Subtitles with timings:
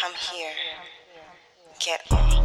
[0.00, 0.52] Come here.
[1.80, 2.44] Get off.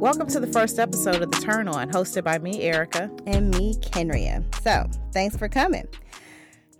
[0.00, 3.10] Welcome to the first episode of The Turn On, hosted by me, Erica.
[3.26, 4.42] and me, Kenrya.
[4.62, 5.86] So, thanks for coming.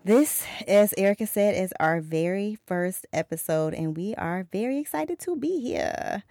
[0.07, 5.37] This, as Erica said, is our very first episode, and we are very excited to
[5.37, 6.23] be here.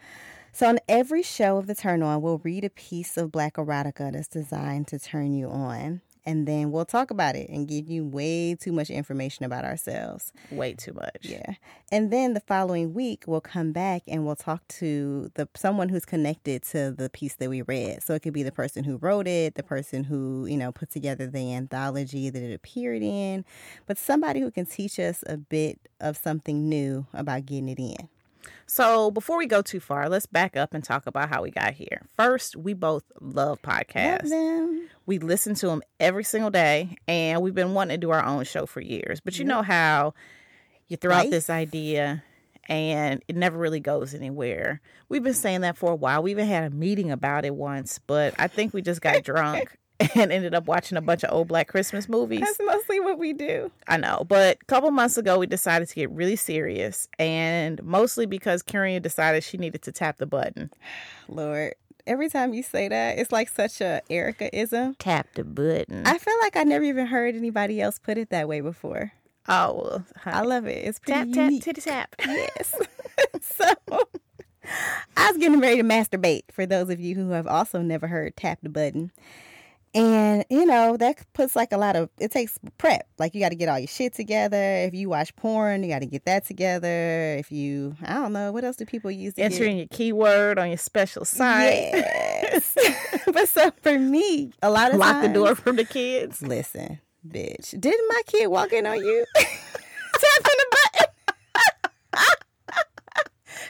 [0.52, 4.12] So, on every show of The Turn On, we'll read a piece of Black erotica
[4.12, 8.06] that's designed to turn you on, and then we'll talk about it and give you
[8.06, 10.32] way too much information about ourselves.
[10.52, 11.18] Way too much.
[11.22, 11.54] Yeah.
[11.92, 16.06] And then the following week we'll come back and we'll talk to the someone who's
[16.06, 18.04] connected to the piece that we read.
[18.04, 20.92] So it could be the person who wrote it, the person who, you know, put
[20.92, 23.46] together the anthology that it appeared in,
[23.88, 28.10] but somebody who can teach us a bit of something new about getting it in.
[28.66, 31.74] So, before we go too far, let's back up and talk about how we got
[31.74, 32.04] here.
[32.16, 34.30] First, we both love podcasts.
[34.30, 34.90] Love.
[35.06, 38.44] We listen to them every single day, and we've been wanting to do our own
[38.44, 39.20] show for years.
[39.20, 40.14] But you know how
[40.88, 42.24] you throw out this idea
[42.70, 44.80] and it never really goes anywhere.
[45.10, 46.22] We've been saying that for a while.
[46.22, 49.76] We even had a meeting about it once, but I think we just got drunk
[50.16, 52.40] and ended up watching a bunch of old black Christmas movies.
[52.40, 53.70] That's mostly what we do.
[53.88, 58.26] I know, but a couple months ago, we decided to get really serious, and mostly
[58.26, 60.70] because Karen decided she needed to tap the button.
[61.28, 61.76] Lord.
[62.08, 64.96] Every time you say that, it's like such a Erica ism.
[64.96, 66.08] Tap the button.
[66.08, 69.12] I feel like I never even heard anybody else put it that way before.
[69.48, 70.88] oh well, I love it.
[70.88, 71.64] It's pretty tap tap unique.
[71.64, 72.16] titty tap.
[72.26, 72.74] Yes.
[73.42, 73.66] so
[75.18, 78.36] I was getting ready to masturbate for those of you who have also never heard
[78.36, 79.12] tap the button.
[79.94, 83.08] And you know, that puts like a lot of it takes prep.
[83.18, 84.58] Like you got to get all your shit together.
[84.58, 87.36] If you watch porn, you got to get that together.
[87.38, 90.60] If you I don't know, what else do people use to Enter get your keyword
[90.60, 91.92] on your special site.
[91.94, 92.76] Yes.
[93.34, 96.42] but so for me, a lot of Lock the door from the kids.
[96.42, 97.80] Listen, bitch.
[97.80, 99.26] Didn't my kid walk in on you?
[99.36, 99.54] Tapping
[100.44, 101.06] the button.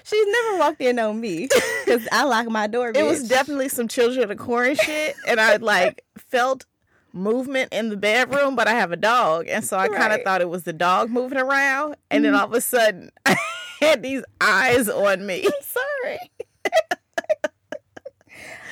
[0.10, 1.48] She's never walked in on me
[1.86, 2.92] because I lock my door.
[2.94, 6.66] It was definitely some children of corn shit, and I like felt
[7.14, 10.42] movement in the bedroom, but I have a dog, and so I kind of thought
[10.42, 12.42] it was the dog moving around, and then mm-hmm.
[12.42, 13.38] all of a sudden, I
[13.80, 15.46] had these eyes on me.
[15.46, 16.20] I'm sorry.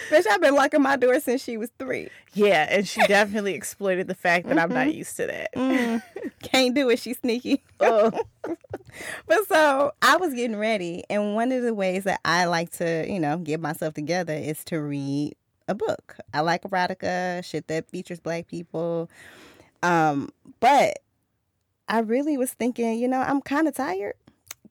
[0.09, 2.09] Bitch, I've been locking my door since she was three.
[2.33, 5.53] Yeah, and she definitely exploited the fact that I'm not used to that.
[5.55, 6.01] Mm,
[6.41, 6.99] can't do it.
[6.99, 7.61] She's sneaky.
[7.79, 8.11] Oh,
[9.27, 13.05] But so I was getting ready, and one of the ways that I like to,
[13.07, 15.35] you know, get myself together is to read
[15.67, 16.17] a book.
[16.33, 19.09] I like erotica, shit that features black people.
[19.83, 20.29] Um,
[20.59, 20.99] but
[21.87, 24.15] I really was thinking, you know, I'm kind of tired.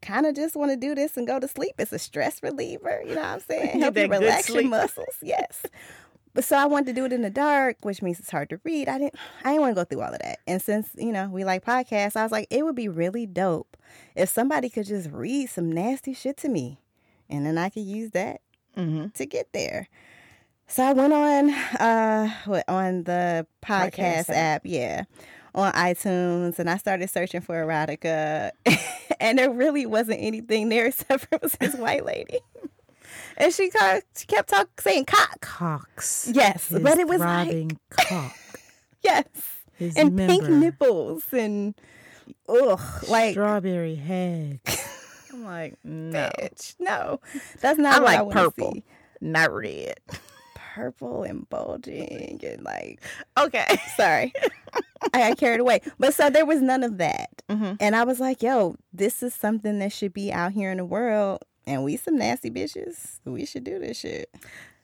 [0.02, 1.74] Kind of just want to do this and go to sleep.
[1.78, 3.80] It's a stress reliever, you know what I'm saying?
[3.80, 5.14] Help you relax your muscles.
[5.22, 5.64] Yes.
[6.34, 8.60] But so I wanted to do it in the dark, which means it's hard to
[8.62, 8.88] read.
[8.88, 10.40] I didn't I didn't want to go through all of that.
[10.46, 13.74] And since, you know, we like podcasts, I was like, it would be really dope
[14.14, 16.78] if somebody could just read some nasty shit to me.
[17.30, 18.42] And then I could use that
[18.74, 19.88] hmm to get there.
[20.68, 25.04] So I went on uh on the podcast, Podcast app, yeah,
[25.56, 28.50] on iTunes, and I started searching for erotica,
[29.20, 32.38] and there really wasn't anything there except for this white lady,
[33.38, 36.30] and she, ca- she kept talking saying cock, Cox.
[36.32, 38.36] yes, but it was like cock.
[39.02, 39.24] yes,
[39.76, 41.74] His and pink nipples and
[42.48, 44.60] ugh, like strawberry head.
[45.32, 47.20] I'm like, no, bitch, no,
[47.60, 48.72] that's not I what like I purple.
[48.74, 48.84] see.
[49.22, 49.98] not red.
[50.76, 53.00] Purple and bulging and like
[53.38, 53.80] Okay.
[53.96, 54.32] sorry
[55.14, 58.20] i got carried away but so there was none of that hmm and i was
[58.20, 61.96] like yo this is something that should be out here in the world and we
[61.96, 64.28] some nasty bitches we should do this shit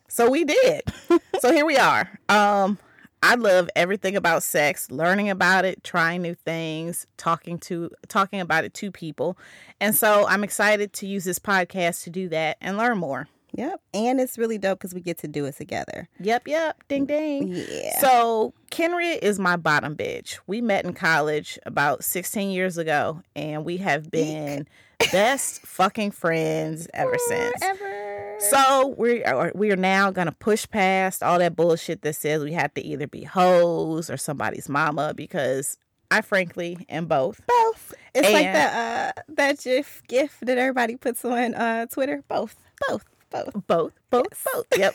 [0.09, 0.83] So we did.
[1.41, 2.19] so here we are.
[2.29, 2.79] Um,
[3.23, 8.65] I love everything about sex, learning about it, trying new things, talking to talking about
[8.65, 9.39] it to people.
[9.81, 13.27] And so I'm excited to use this podcast to do that and learn more.
[13.55, 16.83] Yep and it's really dope because we get to do it together Yep, yep.
[16.89, 17.49] Ding ding.
[17.49, 20.39] yeah So Kenrya is my bottom bitch.
[20.47, 24.67] We met in college about 16 years ago, and we have been
[25.11, 27.59] best fucking friends ever since.
[27.63, 28.37] Forever.
[28.41, 32.53] So we are we are now gonna push past all that bullshit that says we
[32.55, 35.77] have to either be hoes or somebody's mama because
[36.11, 37.41] I frankly am both.
[37.47, 42.23] both it's like And- that uh that gif gif that everybody puts on uh twitter
[42.29, 42.57] both
[42.89, 44.47] both both Both, both, Yes.
[44.55, 44.67] both.
[44.79, 44.95] Yep.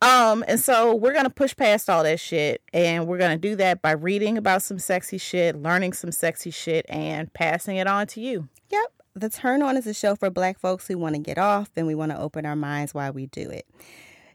[0.00, 3.82] Um, and so we're gonna push past all that shit, and we're gonna do that
[3.82, 8.20] by reading about some sexy shit, learning some sexy shit, and passing it on to
[8.20, 8.48] you.
[8.70, 8.92] Yep.
[9.14, 11.88] The Turn On is a show for black folks who want to get off and
[11.88, 13.66] we want to open our minds while we do it.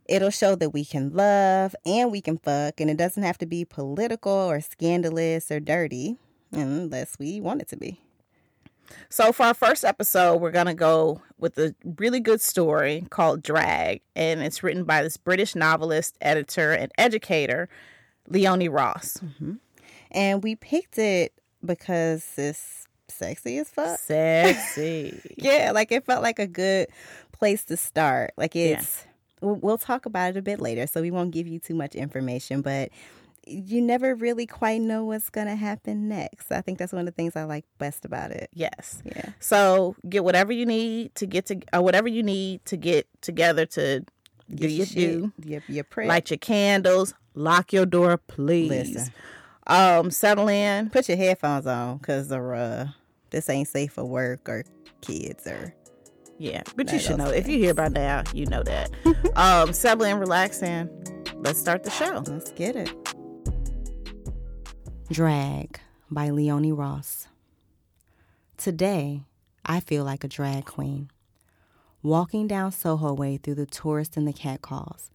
[0.10, 3.46] It'll show that we can love and we can fuck, and it doesn't have to
[3.46, 6.18] be political or scandalous or dirty
[6.52, 8.02] unless we want it to be.
[9.10, 13.44] So, for our first episode, we're going to go with a really good story called
[13.44, 17.70] Drag, and it's written by this British novelist, editor, and educator,
[18.28, 19.18] Leonie Ross.
[19.18, 19.54] Mm-hmm.
[20.12, 21.34] And we picked it
[21.66, 24.00] because it's sexy as fuck.
[24.00, 25.20] Sexy.
[25.38, 26.88] Yeah, like it felt like a good
[27.32, 28.34] place to start.
[28.38, 29.06] Like it's,
[29.42, 31.96] we'll, we'll talk about it a bit later, so we won't give you too much
[31.96, 32.90] information, but
[33.46, 36.52] you never really quite know what's going to happen next.
[36.52, 38.50] I think that's one of the things I like best about it.
[38.54, 39.02] yes.
[39.04, 39.32] Yeah.
[39.40, 43.66] So, get whatever you need to get to, or whatever you need to get together
[43.68, 44.06] to
[44.54, 45.32] do your shit, do.
[45.44, 46.08] Your, your prep.
[46.08, 47.14] Light your candles.
[47.36, 48.70] Lock your door, please.
[48.70, 49.14] Listen.
[49.66, 50.90] Um, settle in.
[50.90, 52.88] Put your headphones on because uh,
[53.30, 54.64] this ain't safe for work or
[55.02, 55.74] kids or.
[56.40, 57.30] Yeah, but you should know.
[57.30, 58.92] If you're here by now, you know that.
[59.36, 60.90] um, settle in, relax, and
[61.36, 62.24] let's start the show.
[62.28, 62.92] Let's get it.
[65.12, 67.28] Drag by Leonie Ross.
[68.56, 69.24] Today,
[69.66, 71.12] I feel like a drag queen.
[72.02, 75.12] Walking down Soho Way through the tourists and the catcalls,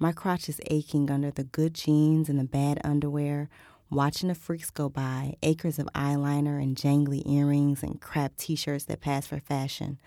[0.00, 3.48] my crotch is aching under the good jeans and the bad underwear,
[3.88, 8.84] watching the freaks go by, acres of eyeliner and jangly earrings and crap t shirts
[8.86, 10.00] that pass for fashion,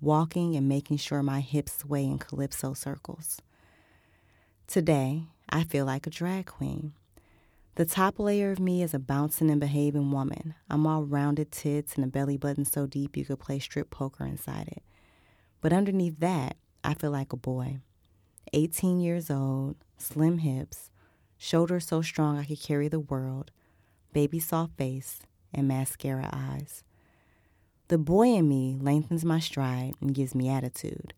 [0.00, 3.42] walking and making sure my hips sway in calypso circles.
[4.66, 6.94] Today, I feel like a drag queen.
[7.76, 10.54] The top layer of me is a bouncing and behaving woman.
[10.68, 14.24] I'm all rounded tits and a belly button so deep you could play strip poker
[14.26, 14.82] inside it.
[15.60, 17.78] But underneath that, I feel like a boy.
[18.52, 20.90] 18 years old, slim hips,
[21.38, 23.50] shoulders so strong I could carry the world,
[24.12, 25.20] baby soft face,
[25.54, 26.82] and mascara eyes.
[27.88, 31.14] The boy in me lengthens my stride and gives me attitude.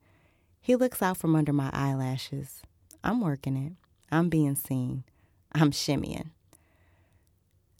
[0.60, 2.62] He looks out from under my eyelashes.
[3.02, 3.72] I'm working it.
[4.10, 5.04] I'm being seen.
[5.52, 6.30] I'm shimmying.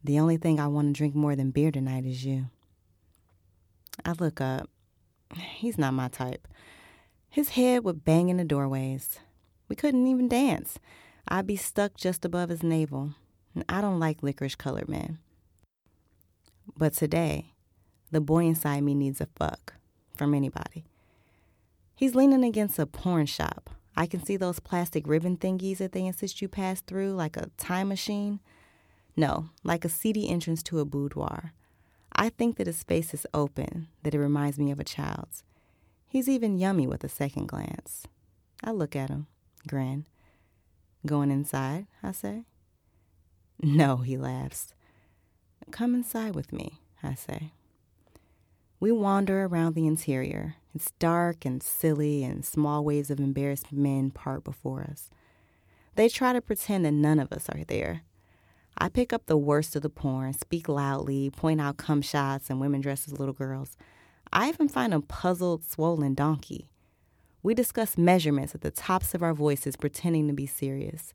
[0.04, 2.46] The only thing I want to drink more than beer tonight is you.
[4.04, 4.68] I look up.
[5.36, 6.48] He's not my type.
[7.28, 9.18] His head would bang in the doorways.
[9.68, 10.78] We couldn't even dance.
[11.28, 13.14] I'd be stuck just above his navel.
[13.54, 15.18] And I don't like licorice colored men.
[16.76, 17.52] But today,
[18.10, 19.74] the boy inside me needs a fuck
[20.16, 20.84] from anybody.
[21.94, 23.70] He's leaning against a porn shop.
[23.96, 27.50] I can see those plastic ribbon thingies that they insist you pass through like a
[27.56, 28.40] time machine.
[29.16, 31.52] No, like a seedy entrance to a boudoir.
[32.14, 35.44] I think that his face is open, that it reminds me of a child's.
[36.08, 38.06] He's even yummy with a second glance.
[38.62, 39.26] I look at him,
[39.66, 40.06] grin.
[41.06, 42.44] Going inside, I say.
[43.62, 44.74] No, he laughs.
[45.70, 47.52] Come inside with me, I say.
[48.78, 50.56] We wander around the interior.
[50.74, 55.08] It's dark and silly, and small waves of embarrassed men part before us.
[55.94, 58.02] They try to pretend that none of us are there.
[58.78, 62.60] I pick up the worst of the porn, speak loudly, point out cum shots and
[62.60, 63.76] women dressed as little girls.
[64.32, 66.68] I even find a puzzled, swollen donkey.
[67.42, 71.12] We discuss measurements at the tops of our voices, pretending to be serious.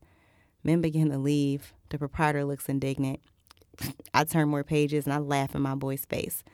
[0.62, 1.72] Men begin to leave.
[1.88, 3.20] The proprietor looks indignant.
[4.14, 6.44] I turn more pages and I laugh in my boy's face.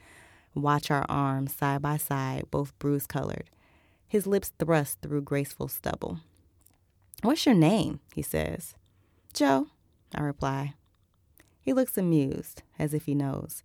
[0.55, 3.51] Watch our arms side by side, both bruise colored.
[4.07, 6.21] His lips thrust through graceful stubble.
[7.23, 8.01] What's your name?
[8.15, 8.75] he says.
[9.33, 9.67] Joe,
[10.15, 10.75] I reply.
[11.65, 13.63] He looks amused, as if he knows.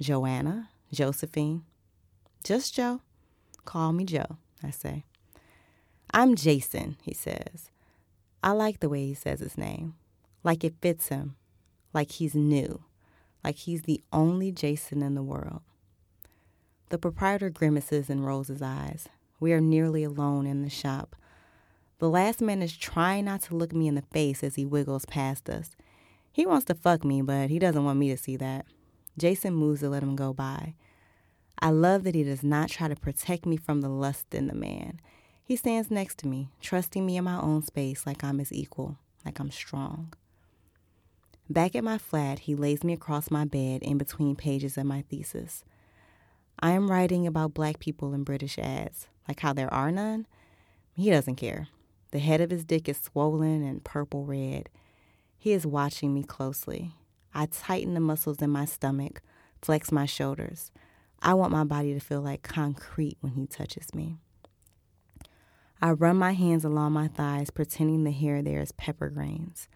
[0.00, 1.64] Joanna, Josephine.
[2.44, 3.00] Just Joe.
[3.64, 5.04] Call me Joe, I say.
[6.12, 7.70] I'm Jason, he says.
[8.40, 9.94] I like the way he says his name.
[10.44, 11.34] Like it fits him.
[11.92, 12.84] Like he's new.
[13.42, 15.62] Like he's the only Jason in the world.
[16.90, 19.08] The proprietor grimaces and rolls his eyes.
[19.40, 21.16] We are nearly alone in the shop.
[21.98, 25.04] The last man is trying not to look me in the face as he wiggles
[25.04, 25.74] past us.
[26.32, 28.66] He wants to fuck me, but he doesn't want me to see that.
[29.16, 30.74] Jason moves to let him go by.
[31.60, 34.54] I love that he does not try to protect me from the lust in the
[34.54, 35.00] man.
[35.42, 38.98] He stands next to me, trusting me in my own space like I'm his equal,
[39.24, 40.12] like I'm strong.
[41.50, 45.02] Back at my flat, he lays me across my bed in between pages of my
[45.08, 45.64] thesis.
[46.60, 50.26] I am writing about black people in British ads, like how there are none.
[50.94, 51.68] He doesn't care.
[52.10, 54.68] The head of his dick is swollen and purple red.
[55.38, 56.92] He is watching me closely.
[57.32, 59.22] I tighten the muscles in my stomach,
[59.62, 60.72] flex my shoulders.
[61.22, 64.16] I want my body to feel like concrete when he touches me.
[65.80, 69.68] I run my hands along my thighs, pretending the hair there is pepper grains.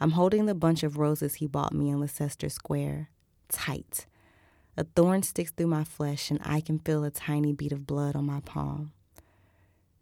[0.00, 3.08] I'm holding the bunch of roses he bought me in Leicester Square,
[3.48, 4.06] tight.
[4.76, 8.16] A thorn sticks through my flesh, and I can feel a tiny bead of blood
[8.16, 8.92] on my palm.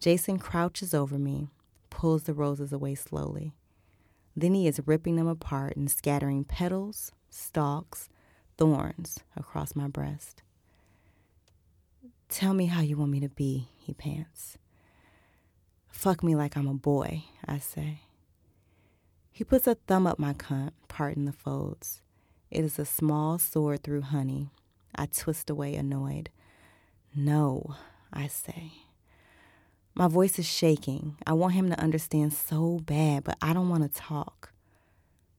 [0.00, 1.48] Jason crouches over me,
[1.90, 3.52] pulls the roses away slowly.
[4.36, 8.10] Then he is ripping them apart and scattering petals, stalks,
[8.58, 10.42] thorns across my breast.
[12.28, 14.58] Tell me how you want me to be, he pants.
[15.88, 18.02] Fuck me like I'm a boy, I say.
[19.32, 22.02] He puts a thumb up my cunt, parting the folds.
[22.50, 24.50] It is a small sword through honey.
[24.94, 26.30] I twist away, annoyed.
[27.14, 27.74] No,
[28.12, 28.72] I say.
[29.98, 31.16] My voice is shaking.
[31.26, 34.52] I want him to understand so bad, but I don't want to talk.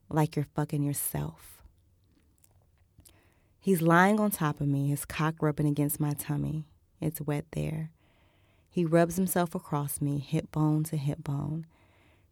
[0.09, 1.61] Like you're fucking yourself.
[3.59, 6.65] He's lying on top of me, his cock rubbing against my tummy.
[6.99, 7.91] It's wet there.
[8.67, 11.67] He rubs himself across me, hip bone to hip bone.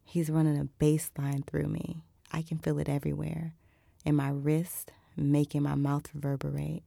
[0.03, 2.01] He's running a baseline through me.
[2.31, 3.53] I can feel it everywhere.
[4.03, 6.81] In my wrist, making my mouth reverberate.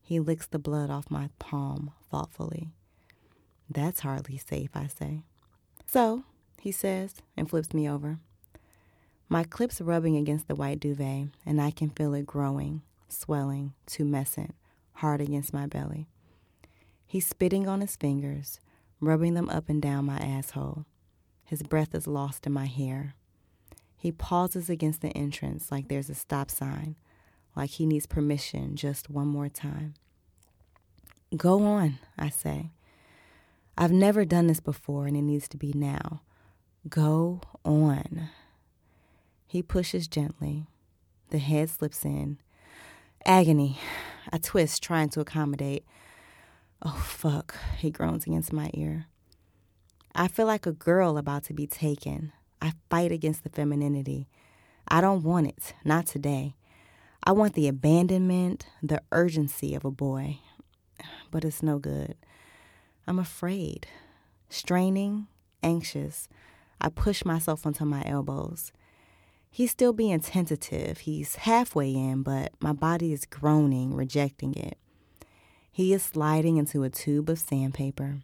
[0.00, 2.70] He licks the blood off my palm thoughtfully.
[3.68, 5.22] That's hardly safe, I say.
[5.86, 6.24] So,
[6.60, 8.18] he says, and flips me over.
[9.28, 14.52] My clip's rubbing against the white duvet, and I can feel it growing, swelling, tumescent,
[14.94, 16.08] hard against my belly.
[17.06, 18.60] He's spitting on his fingers,
[19.00, 20.84] rubbing them up and down my asshole.
[21.44, 23.14] His breath is lost in my hair.
[23.96, 26.96] He pauses against the entrance like there's a stop sign,
[27.56, 29.94] like he needs permission just one more time.
[31.36, 32.70] Go on, I say.
[33.76, 36.22] I've never done this before and it needs to be now.
[36.88, 38.28] Go on.
[39.46, 40.66] He pushes gently.
[41.30, 42.38] The head slips in.
[43.24, 43.78] Agony.
[44.32, 45.84] I twist, trying to accommodate.
[46.82, 49.06] Oh, fuck, he groans against my ear.
[50.14, 52.32] I feel like a girl about to be taken.
[52.60, 54.28] I fight against the femininity.
[54.86, 56.54] I don't want it, not today.
[57.24, 60.38] I want the abandonment, the urgency of a boy.
[61.30, 62.16] But it's no good.
[63.06, 63.86] I'm afraid,
[64.48, 65.26] straining,
[65.62, 66.28] anxious.
[66.80, 68.72] I push myself onto my elbows.
[69.50, 70.98] He's still being tentative.
[70.98, 74.78] He's halfway in, but my body is groaning, rejecting it.
[75.70, 78.20] He is sliding into a tube of sandpaper.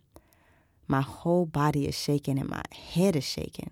[0.88, 3.70] My whole body is shaking and my head is shaking.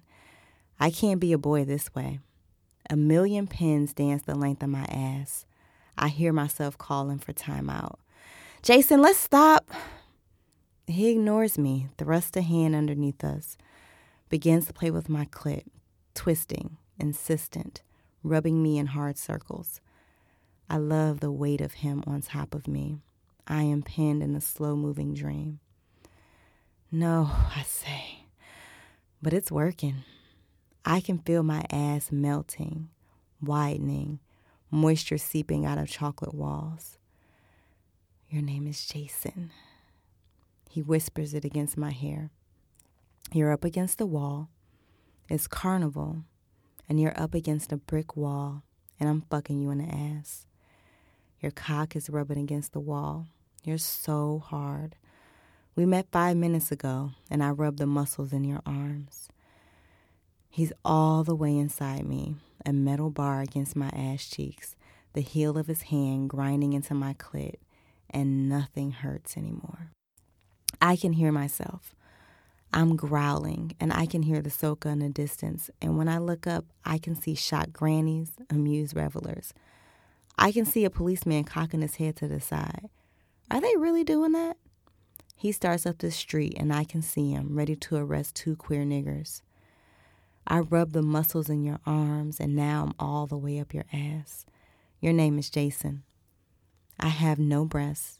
[0.78, 2.20] I can't be a boy this way.
[2.90, 5.44] A million pins dance the length of my ass.
[5.96, 7.96] I hear myself calling for timeout.
[8.62, 9.68] Jason, let's stop.
[10.88, 13.58] He ignores me, thrusts a hand underneath us,
[14.30, 15.64] begins to play with my clit,
[16.14, 17.82] twisting, insistent,
[18.22, 19.82] rubbing me in hard circles.
[20.70, 23.00] I love the weight of him on top of me.
[23.46, 25.60] I am pinned in a slow moving dream.
[26.90, 28.20] No, I say,
[29.20, 30.04] but it's working.
[30.86, 32.88] I can feel my ass melting,
[33.42, 34.20] widening,
[34.70, 36.96] moisture seeping out of chocolate walls.
[38.30, 39.50] Your name is Jason.
[40.68, 42.30] He whispers it against my hair.
[43.32, 44.50] You're up against the wall.
[45.28, 46.24] It's carnival,
[46.88, 48.62] and you're up against a brick wall,
[49.00, 50.46] and I'm fucking you in the ass.
[51.40, 53.26] Your cock is rubbing against the wall.
[53.64, 54.96] You're so hard.
[55.76, 59.28] We met five minutes ago, and I rubbed the muscles in your arms.
[60.50, 64.74] He's all the way inside me, a metal bar against my ass cheeks,
[65.12, 67.56] the heel of his hand grinding into my clit,
[68.10, 69.92] and nothing hurts anymore.
[70.80, 71.94] I can hear myself.
[72.72, 75.70] I'm growling, and I can hear the soca in the distance.
[75.80, 79.54] And when I look up, I can see shocked grannies, amused revelers.
[80.38, 82.88] I can see a policeman cocking his head to the side.
[83.50, 84.56] Are they really doing that?
[85.34, 88.84] He starts up the street and I can see him, ready to arrest two queer
[88.84, 89.40] niggers.
[90.46, 93.84] I rub the muscles in your arms and now I'm all the way up your
[93.92, 94.46] ass.
[95.00, 96.02] Your name is Jason.
[96.98, 98.18] I have no breasts.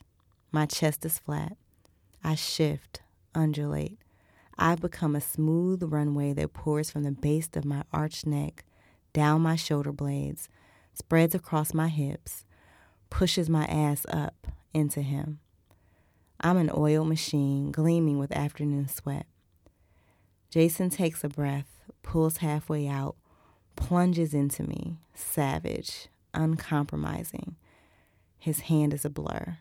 [0.53, 1.57] My chest is flat.
[2.23, 3.03] I shift,
[3.35, 3.99] undulate.
[4.59, 8.65] I become a smooth runway that pours from the base of my arched neck,
[9.13, 10.49] down my shoulder blades,
[10.95, 12.45] spreads across my hips,
[13.09, 15.39] pushes my ass up into him.
[16.41, 19.27] I'm an oil machine gleaming with afternoon sweat.
[20.51, 23.17] Jason takes a breath, pulls halfway out,
[23.77, 27.57] plunges into me, savage, uncompromising.
[28.39, 29.59] His hand is a blur.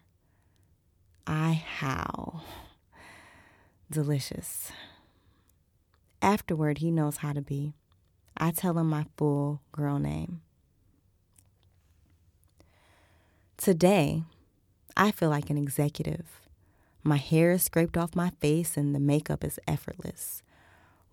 [1.29, 2.46] I howl.
[3.91, 4.72] Delicious.
[6.22, 7.74] Afterward, he knows how to be.
[8.38, 10.39] I tell him my full girl name.
[13.57, 14.24] Today,
[14.96, 16.39] I feel like an executive.
[17.03, 20.43] My hair is scraped off my face and the makeup is effortless.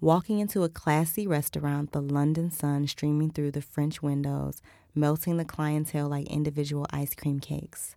[0.01, 4.63] Walking into a classy restaurant, the London sun streaming through the French windows,
[4.95, 7.97] melting the clientele like individual ice cream cakes.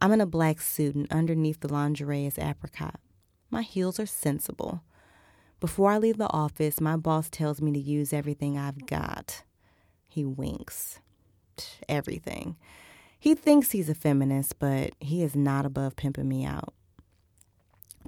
[0.00, 2.98] I'm in a black suit, and underneath the lingerie is apricot.
[3.50, 4.82] My heels are sensible.
[5.60, 9.42] Before I leave the office, my boss tells me to use everything I've got.
[10.08, 11.00] He winks.
[11.88, 12.56] Everything.
[13.18, 16.72] He thinks he's a feminist, but he is not above pimping me out.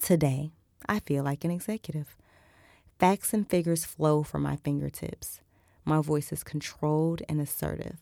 [0.00, 0.52] Today,
[0.88, 2.16] I feel like an executive.
[2.98, 5.40] Facts and figures flow from my fingertips.
[5.84, 7.98] My voice is controlled and assertive,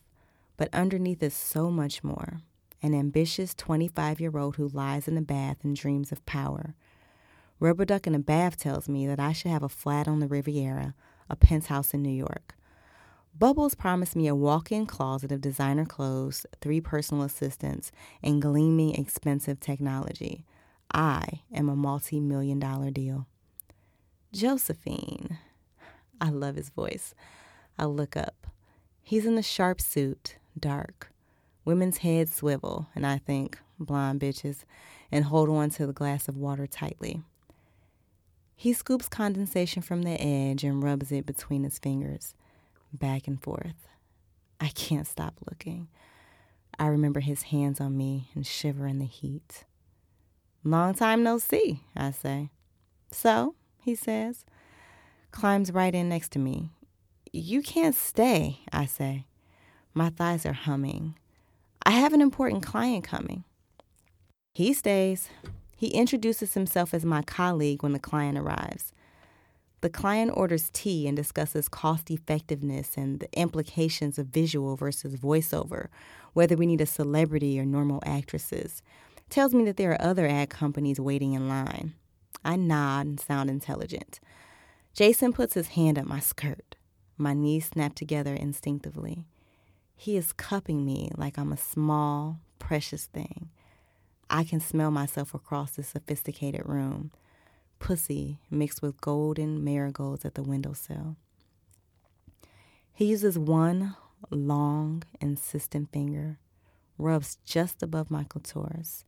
[0.55, 2.39] but underneath is so much more.
[2.81, 6.75] An ambitious 25 year old who lies in a bath and dreams of power.
[7.59, 10.27] Rubber Duck in a Bath tells me that I should have a flat on the
[10.27, 10.95] Riviera,
[11.29, 12.55] a penthouse in New York.
[13.37, 17.91] Bubbles promised me a walk in closet of designer clothes, three personal assistants,
[18.23, 20.43] and gleaming expensive technology.
[20.91, 23.27] I am a multi million dollar deal.
[24.33, 25.37] Josephine.
[26.19, 27.13] I love his voice.
[27.77, 28.47] I look up.
[29.03, 31.10] He's in a sharp suit, dark.
[31.71, 34.65] Women's heads swivel, and I think, blonde bitches,
[35.09, 37.21] and hold on to the glass of water tightly.
[38.57, 42.35] He scoops condensation from the edge and rubs it between his fingers,
[42.91, 43.87] back and forth.
[44.59, 45.87] I can't stop looking.
[46.77, 49.63] I remember his hands on me and shiver in the heat.
[50.65, 52.49] Long time no see, I say.
[53.11, 54.43] So, he says,
[55.31, 56.71] climbs right in next to me.
[57.31, 59.25] You can't stay, I say.
[59.93, 61.15] My thighs are humming.
[61.83, 63.43] I have an important client coming.
[64.53, 65.29] He stays.
[65.75, 68.93] He introduces himself as my colleague when the client arrives.
[69.81, 75.87] The client orders tea and discusses cost effectiveness and the implications of visual versus voiceover,
[76.33, 78.83] whether we need a celebrity or normal actresses.
[79.31, 81.93] Tells me that there are other ad companies waiting in line.
[82.45, 84.19] I nod and sound intelligent.
[84.93, 86.75] Jason puts his hand up my skirt.
[87.17, 89.25] My knees snap together instinctively.
[90.01, 93.49] He is cupping me like I'm a small, precious thing.
[94.31, 97.11] I can smell myself across the sophisticated room.
[97.77, 101.17] Pussy mixed with golden marigolds at the windowsill.
[102.91, 103.95] He uses one
[104.31, 106.39] long, insistent finger,
[106.97, 109.05] rubs just above my clitoris.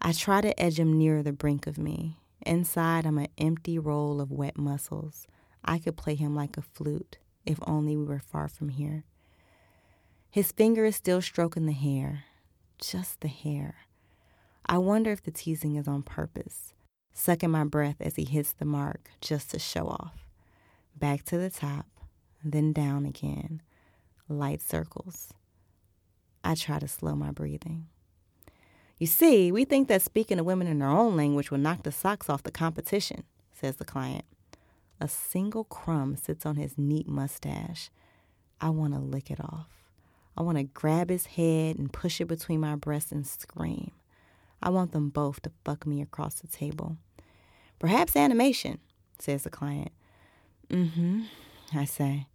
[0.00, 2.16] I try to edge him nearer the brink of me.
[2.42, 5.26] Inside, I'm an empty roll of wet muscles.
[5.64, 9.02] I could play him like a flute, if only we were far from here.
[10.36, 12.24] His finger is still stroking the hair,
[12.78, 13.74] just the hair.
[14.66, 16.74] I wonder if the teasing is on purpose,
[17.14, 20.28] sucking my breath as he hits the mark just to show off.
[20.94, 21.86] Back to the top,
[22.44, 23.62] then down again,
[24.28, 25.32] light circles.
[26.44, 27.86] I try to slow my breathing.
[28.98, 31.92] You see, we think that speaking to women in their own language will knock the
[31.92, 33.22] socks off the competition,
[33.54, 34.26] says the client.
[35.00, 37.88] A single crumb sits on his neat mustache.
[38.60, 39.85] I want to lick it off.
[40.36, 43.92] I want to grab his head and push it between my breasts and scream.
[44.62, 46.96] I want them both to fuck me across the table.
[47.78, 48.78] Perhaps animation,
[49.18, 49.92] says the client.
[50.68, 51.22] Mm hmm,
[51.74, 52.26] I say.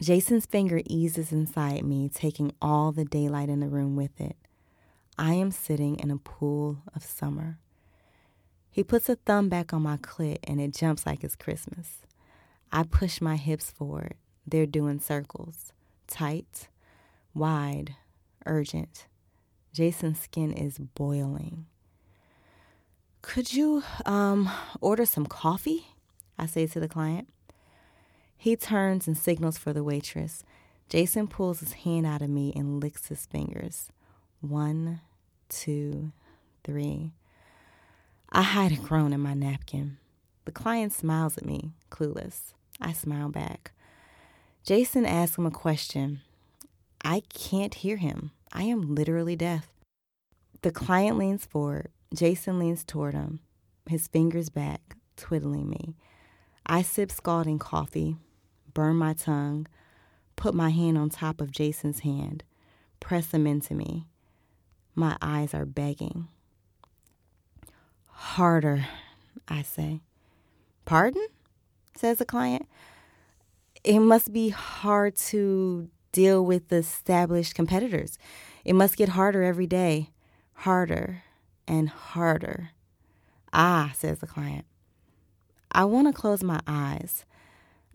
[0.00, 4.36] Jason's finger eases inside me, taking all the daylight in the room with it.
[5.18, 7.58] I am sitting in a pool of summer.
[8.70, 12.02] He puts a thumb back on my clit and it jumps like it's Christmas.
[12.70, 14.14] I push my hips forward.
[14.46, 15.72] They're doing circles.
[16.08, 16.68] Tight,
[17.34, 17.94] wide,
[18.46, 19.06] urgent.
[19.72, 21.66] Jason's skin is boiling.
[23.22, 25.88] Could you um order some coffee?
[26.38, 27.28] I say to the client.
[28.36, 30.44] He turns and signals for the waitress.
[30.88, 33.90] Jason pulls his hand out of me and licks his fingers.
[34.40, 35.00] One,
[35.48, 36.12] two,
[36.64, 37.12] three.
[38.30, 39.98] I hide a groan in my napkin.
[40.44, 42.54] The client smiles at me, clueless.
[42.80, 43.72] I smile back.
[44.68, 46.20] Jason asks him a question.
[47.02, 48.32] I can't hear him.
[48.52, 49.70] I am literally deaf.
[50.60, 51.88] The client leans forward.
[52.12, 53.40] Jason leans toward him,
[53.88, 55.96] his fingers back, twiddling me.
[56.66, 58.16] I sip scalding coffee,
[58.74, 59.66] burn my tongue,
[60.36, 62.44] put my hand on top of Jason's hand,
[63.00, 64.04] press him into me.
[64.94, 66.28] My eyes are begging.
[68.04, 68.84] Harder,
[69.48, 70.02] I say.
[70.84, 71.26] Pardon?
[71.96, 72.68] says the client.
[73.84, 78.18] It must be hard to deal with established competitors.
[78.64, 80.10] It must get harder every day,
[80.54, 81.22] harder
[81.66, 82.70] and harder.
[83.52, 84.64] Ah, says the client.
[85.70, 87.24] I want to close my eyes.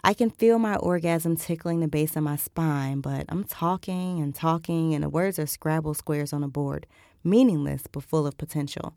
[0.03, 4.35] I can feel my orgasm tickling the base of my spine, but I'm talking and
[4.35, 6.85] talking, and the words are Scrabble squares on a board,
[7.23, 8.95] meaningless but full of potential.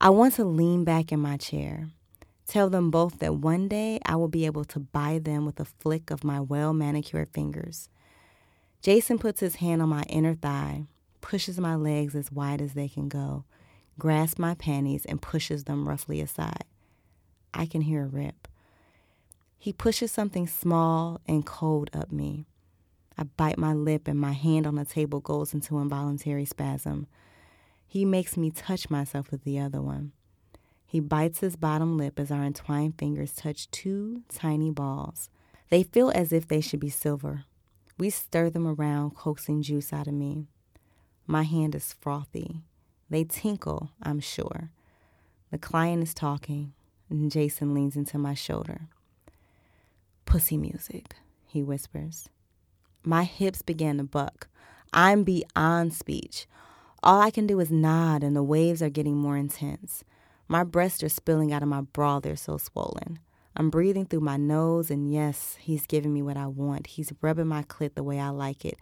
[0.00, 1.88] I want to lean back in my chair,
[2.50, 5.64] tell them both that one day I will be able to buy them with a
[5.64, 7.88] flick of my well manicured fingers.
[8.82, 10.84] Jason puts his hand on my inner thigh,
[11.20, 13.44] pushes my legs as wide as they can go,
[14.00, 16.64] grasps my panties, and pushes them roughly aside.
[17.54, 18.48] I can hear a rip.
[19.56, 22.46] He pushes something small and cold up me.
[23.16, 27.06] I bite my lip and my hand on the table goes into involuntary spasm.
[27.86, 30.12] He makes me touch myself with the other one.
[30.90, 35.30] He bites his bottom lip as our entwined fingers touch two tiny balls.
[35.68, 37.44] They feel as if they should be silver.
[37.96, 40.48] We stir them around, coaxing juice out of me.
[41.28, 42.62] My hand is frothy.
[43.08, 44.72] They tinkle, I'm sure.
[45.52, 46.72] The client is talking,
[47.08, 48.88] and Jason leans into my shoulder.
[50.24, 51.14] Pussy music,
[51.46, 52.28] he whispers.
[53.04, 54.48] My hips begin to buck.
[54.92, 56.48] I'm beyond speech.
[57.00, 60.02] All I can do is nod, and the waves are getting more intense.
[60.50, 63.20] My breasts are spilling out of my bra, they're so swollen.
[63.54, 66.88] I'm breathing through my nose, and yes, he's giving me what I want.
[66.88, 68.76] He's rubbing my clit the way I like it.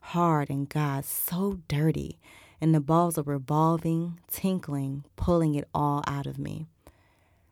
[0.00, 2.20] Hard and God, so dirty.
[2.60, 6.66] And the balls are revolving, tinkling, pulling it all out of me.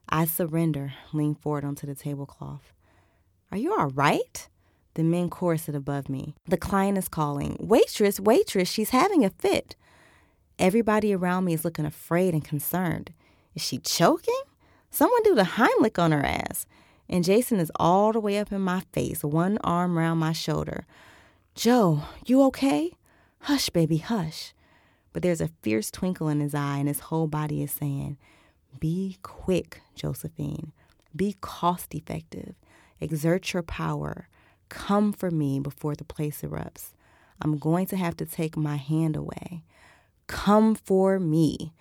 [0.08, 2.72] I surrender, lean forward onto the tablecloth.
[3.50, 4.48] Are you all right?
[4.94, 6.36] The men chorus it above me.
[6.46, 9.74] The client is calling, Waitress, waitress, she's having a fit.
[10.56, 13.12] Everybody around me is looking afraid and concerned.
[13.56, 14.34] Is she choking?
[14.90, 16.66] Someone do the Heimlich on her ass.
[17.08, 20.86] And Jason is all the way up in my face, one arm around my shoulder.
[21.54, 22.92] Joe, you okay?
[23.40, 24.52] Hush, baby, hush.
[25.12, 28.18] But there's a fierce twinkle in his eye, and his whole body is saying,
[28.78, 30.72] Be quick, Josephine.
[31.14, 32.54] Be cost effective.
[33.00, 34.28] Exert your power.
[34.68, 36.90] Come for me before the place erupts.
[37.40, 39.62] I'm going to have to take my hand away.
[40.26, 41.72] Come for me.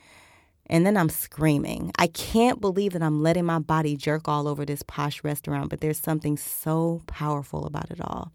[0.67, 1.91] And then I'm screaming.
[1.97, 5.81] I can't believe that I'm letting my body jerk all over this posh restaurant, but
[5.81, 8.31] there's something so powerful about it all.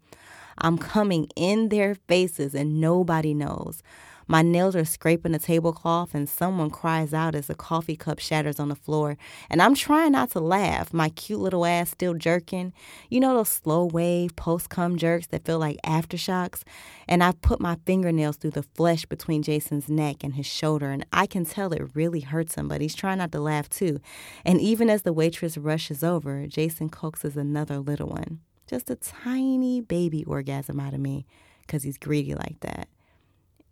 [0.57, 3.83] I'm coming in their faces and nobody knows.
[4.31, 8.61] My nails are scraping the tablecloth, and someone cries out as the coffee cup shatters
[8.61, 9.17] on the floor.
[9.49, 12.71] And I'm trying not to laugh, my cute little ass still jerking.
[13.09, 16.63] You know those slow wave post cum jerks that feel like aftershocks?
[17.09, 21.05] And I've put my fingernails through the flesh between Jason's neck and his shoulder, and
[21.11, 23.99] I can tell it really hurts him, but he's trying not to laugh too.
[24.45, 28.39] And even as the waitress rushes over, Jason coaxes another little one.
[28.65, 31.25] Just a tiny baby orgasm out of me
[31.63, 32.87] because he's greedy like that.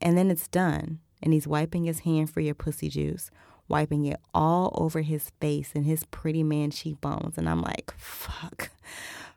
[0.02, 3.30] And then it's done, and he's wiping his hand free of pussy juice,
[3.68, 7.38] wiping it all over his face and his pretty man cheekbones.
[7.38, 8.70] And I'm like, fuck,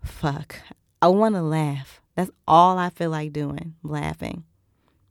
[0.02, 0.56] fuck.
[1.00, 2.00] I want to laugh.
[2.14, 4.44] That's all I feel like doing, laughing.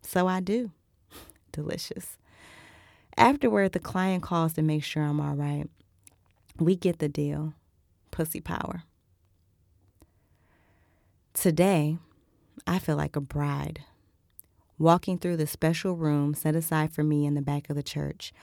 [0.01, 0.71] So I do.
[1.51, 2.17] Delicious.
[3.17, 5.69] Afterward, the client calls to make sure I'm all right.
[6.57, 7.53] We get the deal.
[8.09, 8.83] Pussy power.
[11.33, 11.97] Today,
[12.65, 13.83] I feel like a bride
[14.81, 18.33] walking through the special room set aside for me in the back of the church,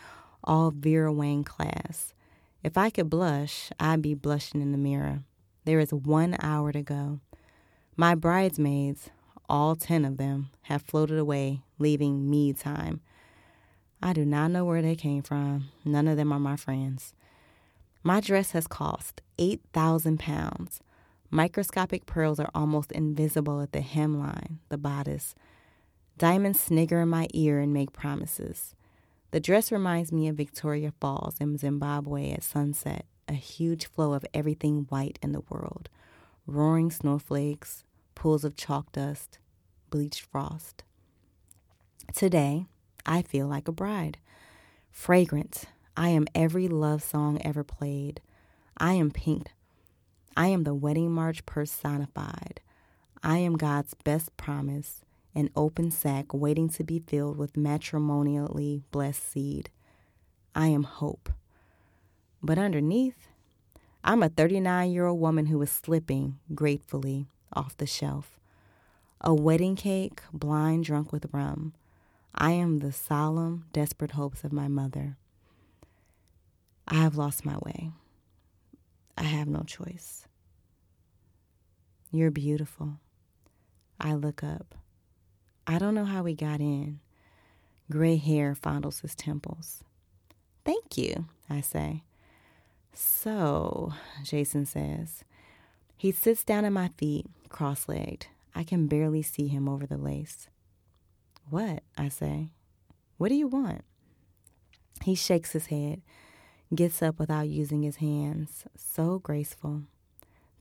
[0.44, 2.14] all Vera Wang class.
[2.62, 5.22] If I could blush, I'd be blushing in the mirror.
[5.64, 7.20] There is one hour to go.
[7.96, 9.10] My bridesmaids,
[9.48, 13.00] all ten of them, have floated away, leaving me time.
[14.00, 15.70] I do not know where they came from.
[15.84, 17.14] None of them are my friends.
[18.04, 20.80] My dress has cost 8,000 pounds.
[21.30, 25.34] Microscopic pearls are almost invisible at the hemline, the bodice.
[26.18, 28.74] Diamonds snigger in my ear and make promises.
[29.30, 34.26] The dress reminds me of Victoria Falls in Zimbabwe at sunset, a huge flow of
[34.34, 35.88] everything white in the world
[36.44, 37.84] roaring snowflakes,
[38.16, 39.38] pools of chalk dust,
[39.90, 40.82] bleached frost.
[42.14, 42.64] Today,
[43.06, 44.16] I feel like a bride.
[44.90, 48.22] Fragrant, I am every love song ever played.
[48.78, 49.50] I am pink.
[50.36, 52.60] I am the wedding march personified.
[53.22, 55.04] I am God's best promise
[55.38, 59.70] an open sack waiting to be filled with matrimonially blessed seed.
[60.52, 61.30] I am hope.
[62.42, 63.28] But underneath,
[64.02, 68.40] I'm a 39 year old woman who is slipping gratefully off the shelf.
[69.20, 71.72] A wedding cake, blind drunk with rum.
[72.34, 75.16] I am the solemn, desperate hopes of my mother.
[76.88, 77.92] I have lost my way.
[79.16, 80.26] I have no choice.
[82.10, 82.94] You're beautiful.
[84.00, 84.74] I look up.
[85.70, 87.00] I don't know how we got in.
[87.90, 89.84] Gray hair fondles his temples.
[90.64, 92.04] Thank you, I say.
[92.94, 93.92] So,
[94.24, 95.24] Jason says.
[95.94, 98.28] He sits down at my feet, cross legged.
[98.54, 100.48] I can barely see him over the lace.
[101.50, 101.82] What?
[101.98, 102.48] I say.
[103.18, 103.82] What do you want?
[105.02, 106.00] He shakes his head,
[106.74, 109.82] gets up without using his hands, so graceful.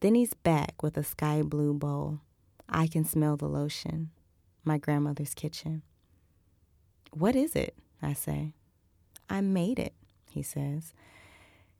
[0.01, 2.19] Then he's back with a sky blue bowl.
[2.67, 4.11] I can smell the lotion
[4.67, 5.81] my grandmother's kitchen.
[7.11, 7.75] What is it?
[8.01, 8.53] I say.
[9.29, 9.93] I made it,
[10.29, 10.93] he says.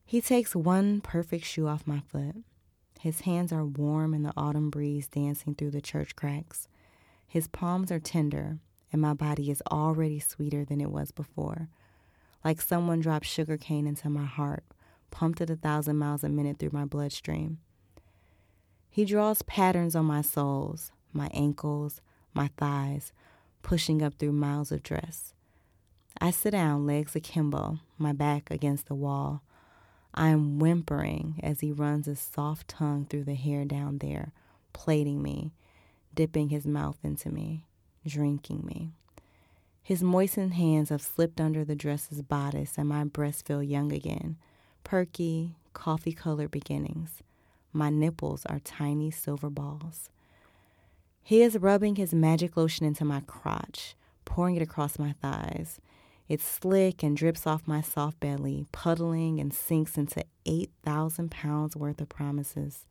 [0.06, 2.38] He takes one perfect shoe off my foot.
[3.00, 6.68] His hands are warm in the autumn breeze dancing through the church cracks.
[7.28, 8.58] His palms are tender,
[8.92, 11.70] and my body is already sweeter than it was before.
[12.44, 14.64] Like someone dropped sugar cane into my heart,
[15.12, 17.60] pumped at a thousand miles a minute through my bloodstream.
[18.90, 22.02] He draws patterns on my soles, my ankles,
[22.38, 23.12] my thighs,
[23.64, 25.34] pushing up through miles of dress.
[26.22, 29.42] I sit down, legs akimbo, my back against the wall.
[30.14, 34.34] I am whimpering as he runs his soft tongue through the hair down there,
[34.72, 35.52] plating me,
[36.14, 37.66] dipping his mouth into me,
[38.06, 38.92] drinking me.
[39.82, 44.38] His moistened hands have slipped under the dress's bodice, and my breasts feel young again,
[44.84, 47.24] perky, coffee colored beginnings.
[47.74, 50.10] My nipples are tiny silver balls.
[51.28, 55.82] He is rubbing his magic lotion into my crotch, pouring it across my thighs.
[56.30, 62.00] It's slick and drips off my soft belly, puddling and sinks into 8,000 pounds worth
[62.00, 62.86] of promises.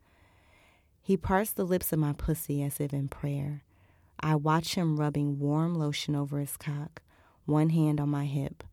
[1.01, 3.63] He parts the lips of my pussy as if in prayer.
[4.19, 7.01] I watch him rubbing warm lotion over his cock,
[7.47, 8.63] one hand on my hip.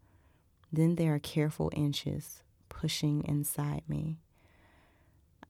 [0.71, 4.19] Then there are careful inches pushing inside me.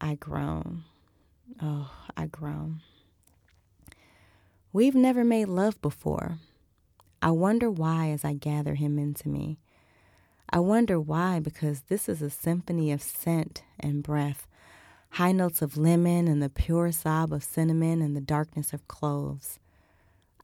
[0.00, 0.84] I groan.
[1.60, 2.80] Oh, I groan.
[4.74, 6.38] We've never made love before.
[7.22, 9.60] I wonder why as I gather him into me.
[10.50, 14.48] I wonder why because this is a symphony of scent and breath,
[15.10, 19.60] high notes of lemon and the pure sob of cinnamon and the darkness of cloves.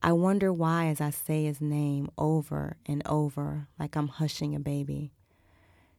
[0.01, 4.61] I wonder why as I say his name over and over like I'm hushing a
[4.61, 5.11] baby.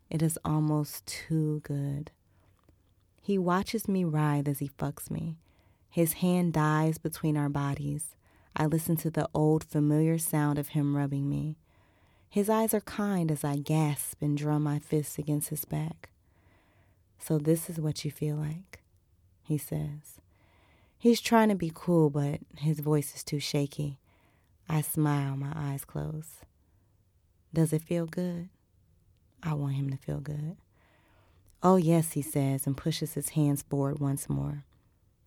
[0.09, 2.11] It is almost too good.
[3.21, 5.35] He watches me writhe as he fucks me.
[5.89, 8.15] His hand dies between our bodies.
[8.55, 11.57] I listen to the old familiar sound of him rubbing me.
[12.29, 16.09] His eyes are kind as I gasp and drum my fists against his back.
[17.19, 18.79] So this is what you feel like,
[19.43, 20.19] he says.
[20.97, 23.97] He's trying to be cool, but his voice is too shaky.
[24.69, 26.41] I smile, my eyes close.
[27.53, 28.49] Does it feel good?
[29.43, 30.57] I want him to feel good.
[31.63, 34.63] Oh, yes, he says, and pushes his hands forward once more.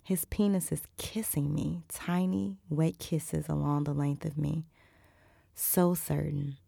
[0.05, 4.67] His penis is kissing me, tiny, wet kisses along the length of me.
[5.55, 6.59] So certain.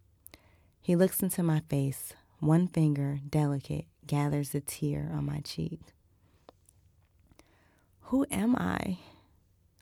[0.80, 2.14] He looks into my face.
[2.40, 5.80] One finger, delicate, gathers a tear on my cheek.
[8.04, 8.98] Who am I?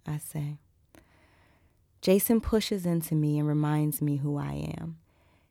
[0.05, 0.57] I say.
[2.01, 4.99] Jason pushes into me and reminds me who I am.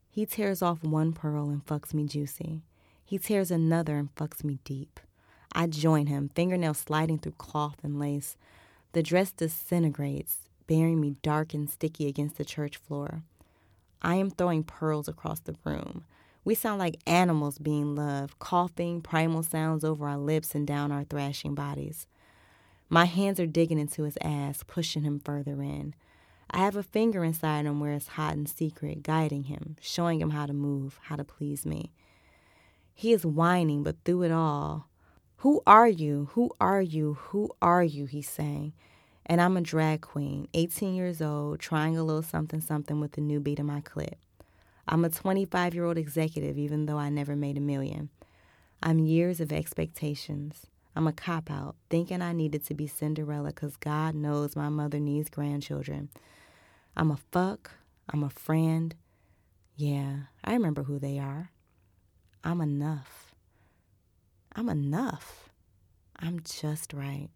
[0.10, 2.64] He tears off one pearl and fucks me juicy.
[3.06, 5.00] He tears another and fucks me deep.
[5.54, 8.36] I join him, fingernails sliding through cloth and lace.
[8.94, 13.24] The dress disintegrates, burying me dark and sticky against the church floor.
[14.02, 16.06] I am throwing pearls across the room.
[16.44, 21.06] We sound like animals being loved, coughing primal sounds over our lips and down our
[21.06, 22.08] thrashing bodies.
[22.90, 25.96] My hands are digging into his ass, pushing him further in.
[26.52, 30.32] I have a finger inside him where it's hot and secret, guiding him, showing him
[30.32, 31.92] how to move, how to please me.
[32.94, 34.88] He is whining, but through it all,
[35.44, 36.30] who are you?
[36.36, 37.16] Who are you?
[37.16, 38.06] Who are you?
[38.06, 38.72] He's saying.
[39.26, 43.20] And I'm a drag queen, 18 years old, trying a little something something with the
[43.20, 44.16] new beat of my clip.
[44.88, 48.08] I'm a 25 year old executive, even though I never made a million.
[48.82, 50.68] I'm years of expectations.
[50.96, 55.02] I'm a cop out, thinking I needed to be Cinderella because God knows my mother
[55.02, 56.08] needs grandchildren.
[56.96, 57.70] I'm a fuck.
[58.08, 58.96] I'm a friend.
[59.76, 61.52] Yeah, I remember who they are.
[62.46, 63.23] I'm enough.
[64.56, 65.50] I'm enough.
[66.16, 67.30] I'm just right.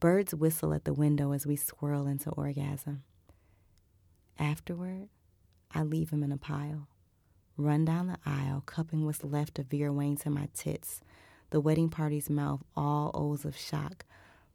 [0.00, 3.02] Birds whistle at the window as we swirl into orgasm.
[4.38, 5.08] Afterward,
[5.74, 6.88] I leave him in a pile,
[7.56, 11.02] run down the aisle, cupping what's left of Vera Wang to my tits,
[11.50, 14.06] the wedding party's mouth all O's of shock,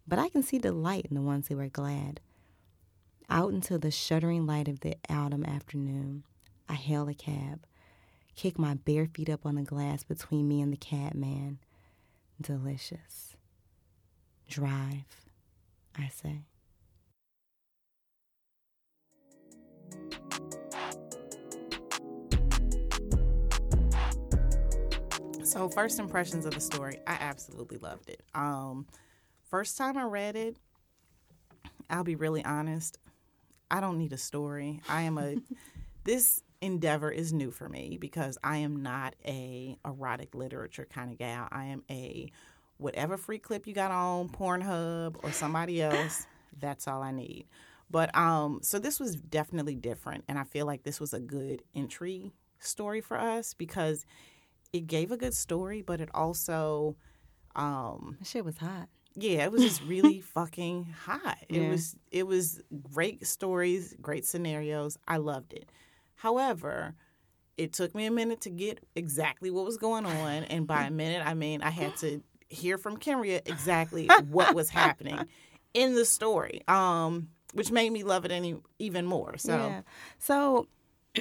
[0.08, 2.22] but I can see the light in the ones who are glad.
[3.30, 6.24] Out into the shuddering light of the autumn afternoon,
[6.68, 7.66] I hail a cab
[8.38, 11.58] kick my bare feet up on the glass between me and the cat man.
[12.40, 13.36] Delicious.
[14.48, 15.26] Drive,
[15.98, 16.44] I say.
[25.44, 28.22] So, first impressions of the story, I absolutely loved it.
[28.36, 28.86] Um,
[29.50, 30.58] first time I read it,
[31.90, 33.00] I'll be really honest,
[33.72, 34.82] I don't need a story.
[34.88, 35.38] I am a
[36.04, 41.18] this endeavor is new for me because I am not a erotic literature kind of
[41.18, 41.48] gal.
[41.52, 42.32] I am a
[42.78, 46.26] whatever free clip you got on Pornhub or somebody else,
[46.60, 47.46] that's all I need.
[47.90, 51.64] But um, so this was definitely different, and I feel like this was a good
[51.76, 54.06] entry story for us because
[54.74, 56.98] it gave a good story, but it also,
[57.56, 58.90] um, That shit was hot.
[59.16, 61.38] yeah, it was just really fucking hot.
[61.48, 61.70] It Yeah.
[61.70, 62.62] was it was
[62.94, 64.98] great stories, great scenarios.
[65.08, 65.70] I loved it.
[66.18, 66.96] However,
[67.58, 70.92] it took me a minute to get exactly what was going on, and by a
[70.92, 75.28] minute, I mean I had to hear from Kenrya exactly what was happening
[75.74, 79.38] in the story, um, which made me love it any even more.
[79.38, 79.82] So Yeah.
[80.20, 80.68] So,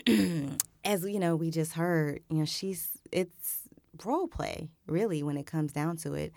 [0.85, 3.63] as you know, we just heard, you know, she's it's
[4.05, 6.33] role play really when it comes down to it.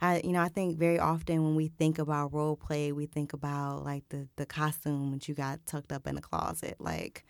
[0.00, 3.32] I, you know, I think very often when we think about role play, we think
[3.32, 6.76] about like the the costume that you got tucked up in the closet.
[6.78, 7.24] Like,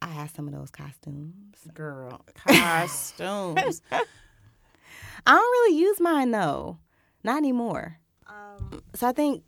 [0.00, 1.56] I have some of those costumes.
[1.74, 3.82] girl, costumes.
[3.90, 6.78] I don't really use mine though,
[7.24, 7.98] not anymore.
[8.26, 9.42] Um, so I think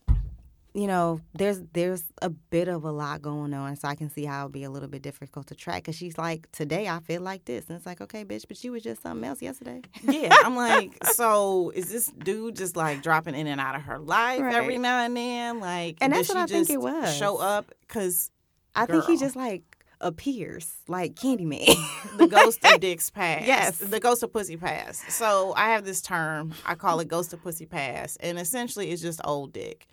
[0.74, 4.24] you know there's there's a bit of a lot going on, so I can see
[4.24, 5.84] how it'll be a little bit difficult to track.
[5.84, 8.72] Cause she's like, today I feel like this, and it's like, okay, bitch, but you
[8.72, 9.82] was just something else yesterday.
[10.02, 13.98] Yeah, I'm like, so is this dude just like dropping in and out of her
[13.98, 14.54] life Right.
[14.54, 15.60] every now and then?
[15.60, 17.16] Like, And that's what she I think it was.
[17.16, 18.30] Show up because
[18.74, 19.62] I think he just like
[20.00, 21.66] appears like Candyman.
[22.18, 23.46] the ghost of dicks pass.
[23.46, 23.78] Yes.
[23.78, 25.02] the ghost of pussy pass.
[25.12, 26.54] So I have this term.
[26.66, 29.86] I call it ghost of pussy pass, and essentially it's just old dick.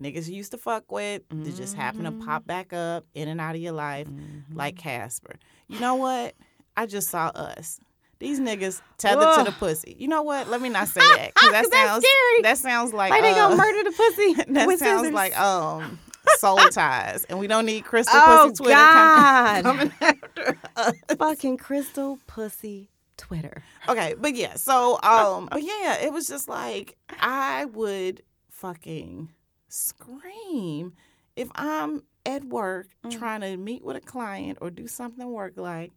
[0.00, 2.20] Niggas you used to fuck with, they just happen Mm-hmm.
[2.20, 4.08] to pop back up in and out of your life,
[4.52, 5.36] like Casper.
[5.68, 6.34] You know what?
[6.76, 7.78] I just saw us.
[8.18, 9.94] These niggas tethered to the pussy.
[9.98, 10.48] You know what?
[10.48, 12.42] Let me not say that because that sounds scary.
[12.42, 14.34] that sounds like like they uh, gonna murder the pussy.
[14.52, 15.12] that sounds scissors.
[15.12, 15.98] like um
[16.38, 19.62] soul ties, and we don't need Crystal Oh, Pussy Twitter God.
[19.64, 20.94] coming, coming after us.
[21.18, 23.62] fucking crystal pussy Twitter.
[23.88, 29.30] Okay, but yeah, so um, but yeah, it was just like I would fucking
[29.68, 30.92] scream
[31.36, 35.92] if I'm at work trying to meet with a client or do something work like,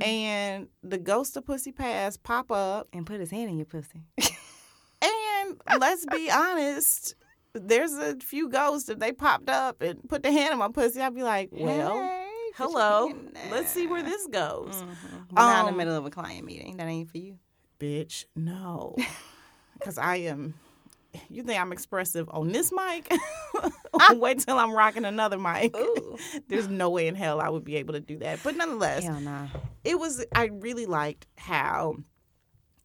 [0.00, 4.02] and the ghost of pussy pass pop up, And put his hand in your pussy.
[5.02, 7.14] and let's be honest.
[7.54, 8.88] There's a few ghosts.
[8.88, 11.98] If they popped up and put their hand in my pussy, I'd be like, "Well,
[12.02, 13.12] Hey, hello.
[13.50, 14.86] Let's see where this goes." Mhm.
[15.30, 16.76] We're not in Um, the middle of a client meeting.
[16.76, 17.38] That ain't for you.
[17.80, 18.96] bitch no
[19.78, 20.52] because i am
[21.28, 23.08] you think i'm expressive on this mic
[24.16, 26.18] wait till i'm rocking another mic Ooh.
[26.48, 29.46] there's no way in hell i would be able to do that but nonetheless nah.
[29.84, 31.94] it was i really liked how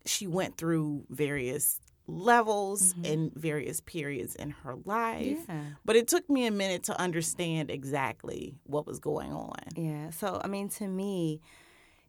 [0.06, 3.06] she went through various levels mm-hmm.
[3.06, 5.62] and various periods in her life Yeah.
[5.86, 10.10] but it took me a minute to understand exactly what was going on Yeah.
[10.12, 11.42] So I mean, to me,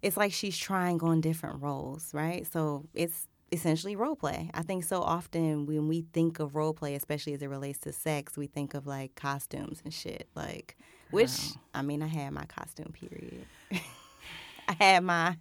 [0.02, 2.46] it's like she's trying on different roles, right?
[2.46, 4.50] So it's essentially role play.
[4.52, 7.92] I think so often when we think of role play, especially as it relates to
[7.92, 10.28] sex, we think of like costumes and shit.
[10.34, 10.76] Like,
[11.10, 13.46] which I mean, I had my costume period.
[14.68, 15.36] I had my.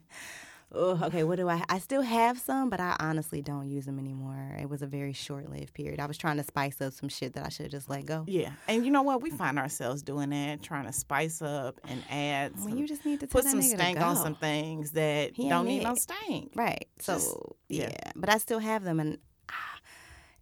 [0.76, 1.24] Oh, okay.
[1.24, 1.64] What do I?
[1.70, 4.56] I still have some, but I honestly don't use them anymore.
[4.60, 6.00] It was a very short-lived period.
[6.00, 8.24] I was trying to spice up some shit that I should have just let go.
[8.28, 12.02] yeah and you know what we find ourselves doing that trying to spice up and
[12.10, 15.66] add When you just need to put some stank on some things that He don't
[15.68, 16.52] need no stank.
[16.56, 16.88] Right.
[17.00, 17.38] So Just-
[17.70, 17.90] yeah.
[17.90, 18.12] yeah.
[18.16, 19.18] but I still have them, and
[19.52, 19.80] ah,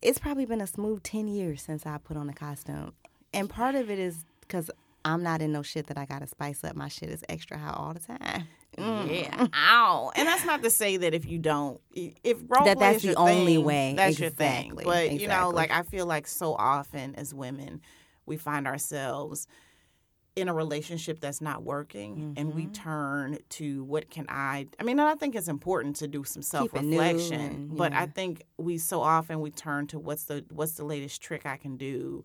[0.01, 2.93] it's probably been a smooth ten years since I put on a costume,
[3.33, 4.71] and part of it is because
[5.03, 6.75] I'm not in no shit that I gotta spice up.
[6.75, 8.47] My shit is extra hot all the time.
[8.77, 9.47] Yeah.
[9.53, 10.11] Ow.
[10.15, 13.55] And that's not to say that if you don't, if role That that's the only
[13.55, 13.93] thing, way.
[13.97, 14.71] that's your thing.
[14.71, 14.83] Exactly.
[14.85, 17.81] But you know, like I feel like so often as women,
[18.25, 19.47] we find ourselves
[20.37, 22.71] in a relationship that's not working and we Mm-hmm.
[22.71, 26.41] turn to what can I I mean and I think it's important to do some
[26.41, 29.99] self Keep it new reflection and- but I think we so often we turn to
[29.99, 32.23] what's the what's the latest trick I can do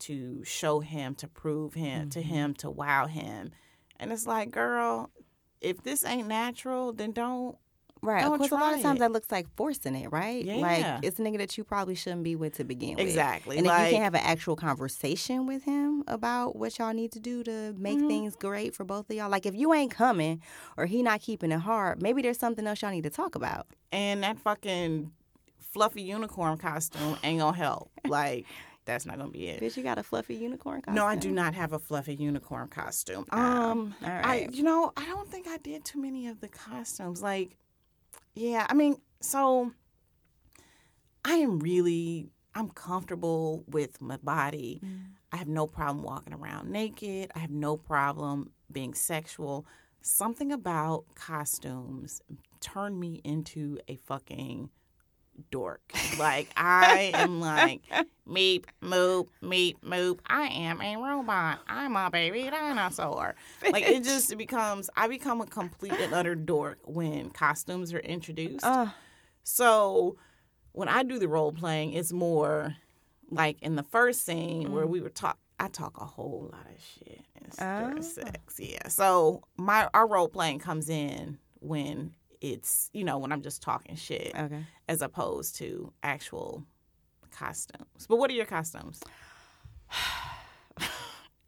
[0.00, 2.28] to show him to prove him to Mm-hmm.
[2.28, 3.50] him to wow him
[3.98, 5.10] and it's like girl
[5.60, 7.56] if this ain't natural then don't
[8.02, 8.22] Right.
[8.22, 9.00] Don't of course, a lot of times it.
[9.00, 10.42] that looks like forcing it, right?
[10.42, 10.54] Yeah.
[10.56, 13.00] Like it's a nigga that you probably shouldn't be with to begin with.
[13.00, 17.12] Exactly, And if you can't have an actual conversation with him about what y'all need
[17.12, 18.08] to do to make Mm-hmm.
[18.08, 20.40] things great for both of y'all, like if you ain't coming
[20.78, 23.66] or he not keeping it hard, maybe there's something else y'all need to talk about.
[23.92, 25.12] and that fucking
[25.58, 28.46] fluffy unicorn costume ain't gonna help like
[28.84, 30.94] that's not gonna be it Bitch, you got a fluffy unicorn costume?
[30.94, 33.24] No, I do not have a fluffy unicorn costume.
[33.30, 37.22] Um, all I, you know, I don't think I did too many of the costumes.
[37.22, 37.56] Like,
[38.34, 39.72] yeah, I mean, so
[41.24, 44.80] I am really, I'm comfortable with my body.
[44.84, 45.12] Mm.
[45.32, 47.30] I have no problem walking around naked.
[47.34, 49.66] I have no problem being sexual.
[50.00, 52.22] Something about costumes
[52.60, 54.70] turned me into a fucking
[55.50, 55.80] dork.
[56.18, 57.82] Like I am like
[58.28, 60.18] meep moop meep moop.
[60.26, 61.60] I am a robot.
[61.68, 63.34] I'm a baby dinosaur.
[63.70, 68.64] Like it just becomes I become a complete and utter dork when costumes are introduced.
[68.64, 68.88] Uh,
[69.42, 70.16] So
[70.72, 72.76] when I do the role playing, it's more
[73.30, 75.38] like in the first scene where we were talk.
[75.58, 78.00] I talk a whole lot of shit and Oh.
[78.00, 78.58] sex.
[78.58, 78.88] Yeah.
[78.88, 83.96] So my our role playing comes in when it's you know when I'm just talking
[83.96, 84.64] shit okay.
[84.88, 86.64] as opposed to actual
[87.30, 88.06] costumes.
[88.08, 89.00] But what are your costumes?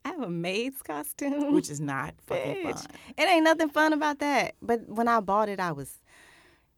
[0.05, 1.55] I have a maid's costume.
[1.55, 2.75] Which is not fucking Bitch.
[2.75, 2.87] fun.
[3.17, 4.55] It ain't nothing fun about that.
[4.61, 6.01] But when I bought it, I was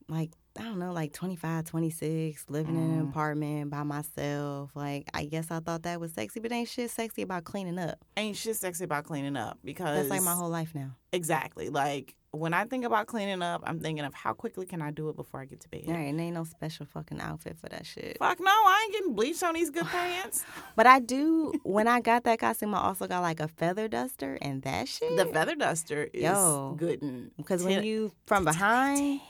[0.09, 3.11] like, I don't know, like 25, 26, living in an Mm.
[3.11, 4.71] apartment by myself.
[4.77, 7.99] Like, I guess I thought that was sexy, but ain't shit sexy about cleaning up.
[8.17, 10.95] Ain't shit sexy about cleaning up because That's like my whole life now.
[11.13, 14.91] exactly like when I think about cleaning up, I'm thinking of how quickly can I
[14.91, 15.85] do it before I get to bed.
[15.87, 18.19] There ain't, ain't no special fucking outfit for that shit.
[18.19, 20.45] Fuck no, I ain't getting bleached on these good pants.
[20.77, 24.39] But I do, when I got that costume, I also got like a feather duster
[24.43, 25.17] and that shit.
[25.17, 26.75] The feather duster is Yo.
[26.77, 29.21] good Because when you, from behind,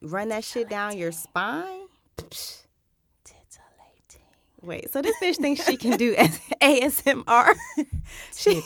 [0.00, 1.88] run that shit down your spine.
[4.68, 6.14] Wait, so this bitch thinks she can do
[6.60, 7.54] ASMR.
[8.36, 8.60] she,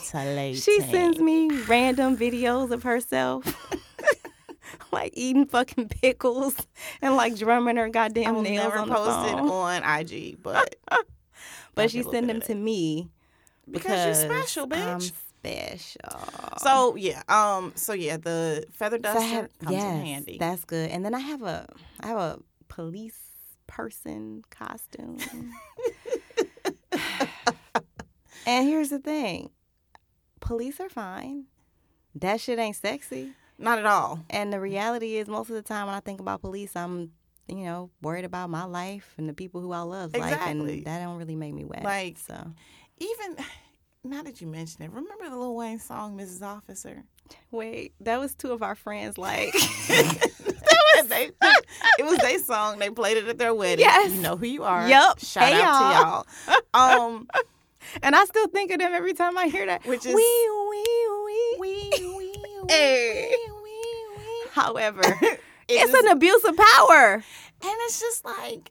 [0.54, 3.44] she sends me random videos of herself,
[4.90, 6.56] like eating fucking pickles
[7.00, 9.48] and like drumming her goddamn I nails never on the post it phone.
[9.48, 10.74] on IG, but
[11.76, 13.08] but she get a little sent them to me
[13.70, 14.84] because, you're special, bitch.
[14.84, 16.58] I'm special.
[16.58, 20.38] so yeah, um, so yeah, the feather So have- comes yes, in handy.
[20.38, 20.90] That's good.
[20.90, 21.68] And then I have a
[22.00, 22.38] I have a
[22.68, 23.18] police
[23.72, 25.18] person costume.
[28.46, 29.50] and here's the thing.
[30.40, 31.44] Police are fine.
[32.14, 33.32] That shit ain't sexy.
[33.58, 34.20] Not at all.
[34.28, 37.12] And the reality is most of the time when I think about police, I'm
[37.48, 40.78] you know, worried about my life and the people who I love life Exactly.
[40.78, 41.82] and that don't really make me wet.
[41.82, 42.52] Like- so
[42.98, 43.36] Even
[44.04, 46.42] now that you mention it, remember the Lil Wayne song "Mrs.
[46.42, 47.04] Officer"?
[47.50, 49.54] wait, that was two of our friends like
[51.12, 51.30] They-
[51.98, 52.78] it was their song.
[52.78, 53.84] They played it at their wedding.
[53.84, 54.12] Yes.
[54.12, 54.88] You know who you are.
[54.88, 55.18] Yup.
[55.20, 57.04] Shout Hey, out to y'all.
[57.08, 57.28] Um,
[58.02, 59.84] and I still think of them every time I hear that.
[59.86, 61.56] Which is- wee wee wee.
[61.58, 62.34] wee, wee,
[62.68, 63.30] Hey.
[63.30, 64.48] wee, wee, wee.
[64.52, 67.14] However, It it's is- an abuse of power.
[67.14, 67.22] and
[67.62, 68.70] it's just like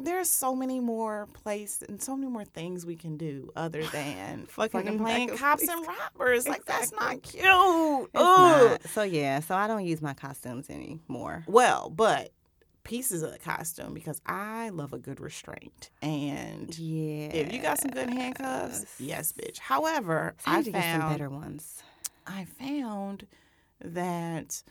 [0.00, 4.46] there's so many more places and so many more things we can do other than
[4.46, 6.48] Fucking playing cops and robbers.
[6.48, 7.44] Like that's not cute.
[7.44, 8.82] Not.
[8.88, 11.44] So yeah, so I don't use my costumes anymore.
[11.46, 12.32] Well, but
[12.82, 16.76] pieces of the costume because I love a good restraint and.
[16.78, 17.28] Yeah.
[17.28, 19.58] If you got some good handcuffs, yes, bitch.
[19.58, 21.82] However, I I need to get some found better ones.
[22.26, 23.26] I found
[23.80, 24.62] that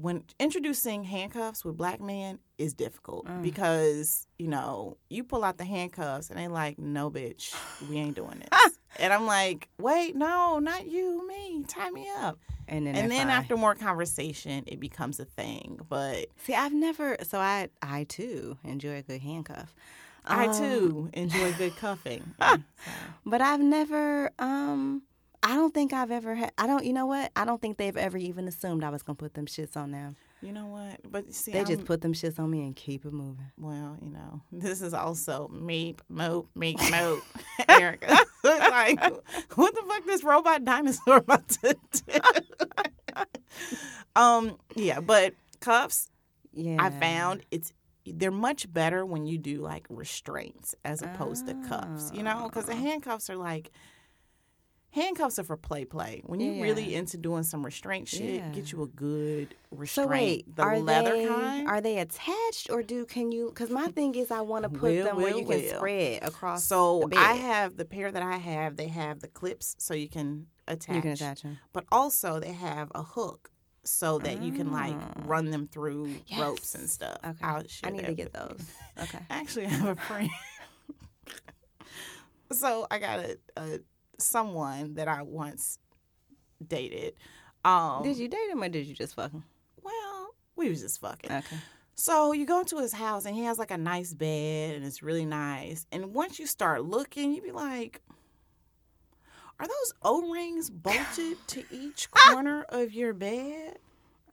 [0.00, 3.42] when introducing handcuffs with black men is difficult Mm.
[3.42, 7.52] because you know you pull out the handcuffs and they like, no, bitch,
[7.88, 8.78] we ain't doing this.
[9.00, 12.38] and I'm like, wait, no, not you, me, tie me up.
[12.68, 13.36] And then and then fine.
[13.36, 15.80] after more conversation, it becomes a thing.
[15.88, 19.74] But See, I've never so I I too enjoy a good handcuff.
[20.24, 22.22] I Um, too enjoy good cuffing.
[22.40, 22.56] So,
[23.26, 25.02] But I've never um
[25.42, 27.30] I don't think I've ever had I don't you know what?
[27.36, 30.16] I don't think they've ever even assumed I was gonna put them shits on them.
[30.42, 31.00] you know what?
[31.10, 33.50] But see, They just I'm- put them shits on me and keep it moving.
[33.58, 37.22] Well, you know, this is also meep, mope, meep, mope,
[37.68, 38.18] Erica.
[38.44, 39.00] like,
[39.56, 41.76] what the fuck this robot dinosaur about to
[42.06, 42.20] do?
[44.16, 46.08] um, yeah, but cuffs,
[46.52, 46.76] Yeah.
[46.80, 47.72] I found it's
[48.10, 52.10] they're much better when you do like restraints as opposed to cuffs.
[52.14, 52.76] You know, because the Ah.
[52.76, 53.70] handcuffs are like
[54.90, 56.22] handcuffs are for play play.
[56.24, 56.98] When you really Yeah.
[56.98, 58.48] into doing some restraint shit, Yeah.
[58.50, 60.06] get you a good restraint.
[60.06, 61.68] So wait, the are leather they kind.
[61.68, 63.48] are they attached or do can you?
[63.50, 66.22] Because my thing is, I want to put Will, them where will, you can spread
[66.24, 66.64] across.
[66.64, 67.08] So.
[67.16, 68.76] I have the pair that I have.
[68.76, 70.96] They have the clips so you can attach.
[70.96, 71.58] you can attach them.
[71.72, 73.50] But also they have a hook
[73.84, 75.12] so that you can like Ah.
[75.24, 77.18] run them through ropes and stuff.
[77.24, 78.60] Okay, I need to get those.
[79.02, 79.18] Okay.
[79.30, 80.28] Actually, I have a friend.
[82.52, 83.78] so I got a, a
[84.18, 85.78] someone that I once
[86.66, 87.14] dated.
[87.64, 89.44] Um, did you date him or did you just fuck him?
[89.82, 91.30] Well, we was just fucking.
[91.30, 91.56] Okay.
[91.94, 95.02] So you go into his house and he has like a nice bed and it's
[95.02, 95.86] really nice.
[95.90, 98.02] And once you start looking, you be like,
[99.58, 103.78] are those O rings bolted to each corner of your bed?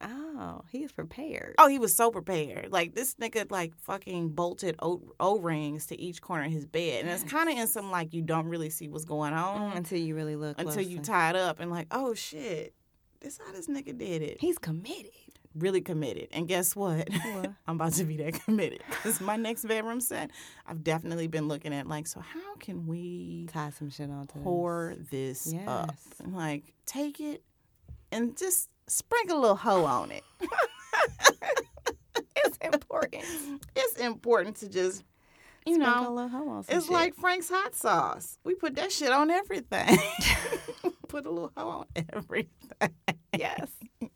[0.06, 1.56] Oh, he's prepared.
[1.58, 2.72] Oh, he was so prepared.
[2.72, 7.02] Like this nigga like fucking bolted O rings to each corner of his bed.
[7.06, 9.78] And it's kind of in some like you don't really see what's going on Mm,
[9.78, 10.60] until you really look.
[10.60, 11.04] until you closely.
[11.14, 12.74] tie it up and like, oh shit,
[13.22, 14.38] this how this nigga did it.
[14.40, 15.12] He's committed.
[15.56, 16.28] really committed.
[16.34, 17.08] And guess what?
[17.10, 17.52] What?
[17.68, 20.30] I'm about to be that committed because my next bedroom set,
[20.68, 24.44] I've definitely been looking at like, so how can we Tie some shit onto this.
[24.44, 25.92] pour this up?
[25.92, 26.20] Yes.
[26.24, 27.42] And like, take it
[28.12, 30.24] and just sprinkle a little hoe on it.
[32.38, 33.24] It's important.
[33.76, 35.04] It's important to just,
[35.66, 36.94] you Sprinkle know, hoe on some it's shit.
[36.94, 38.38] like Frank's hot sauce.
[38.44, 39.98] We put that shit on everything.
[41.08, 42.50] put a little hoe on everything.
[43.36, 43.68] yes.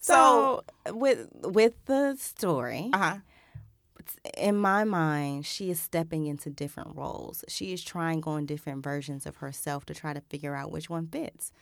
[0.00, 3.16] So, So with with the story, uh huh.
[4.36, 7.44] in my mind, she is stepping into different roles.
[7.48, 11.08] She is trying on different versions of herself to try to figure out which one
[11.08, 11.52] fits.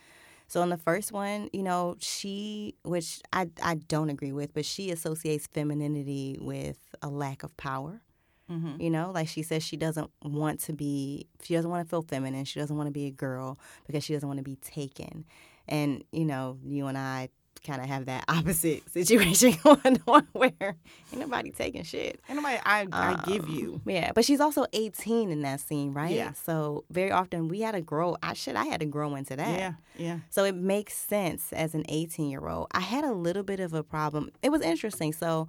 [0.48, 4.64] So in the first one, you know, she, which I I don't agree with, but
[4.64, 8.02] she associates femininity with a lack of power.
[8.50, 8.80] Mm-hmm.
[8.80, 12.02] You know, like she says, she doesn't want to be, she doesn't want to feel
[12.02, 12.44] feminine.
[12.44, 15.24] She doesn't want to be a girl because she doesn't want to be taken.
[15.66, 17.30] And, you know, you and I
[17.66, 20.76] kind of have that opposite situation going on where ain't
[21.20, 22.20] nobody taking shit.
[22.28, 23.80] Anyway, I, I give Um, you.
[23.86, 26.14] Yeah, but she's also 18 in that scene, right?
[26.14, 26.32] Yeah.
[26.32, 28.16] So very often we had to grow.
[28.22, 29.58] I shit, I had to grow into that.
[29.58, 30.18] Yeah, yeah.
[30.30, 32.68] So it makes sense as an 18 year old.
[32.72, 34.30] I had a little bit of a problem.
[34.42, 35.12] It was interesting.
[35.12, 35.48] So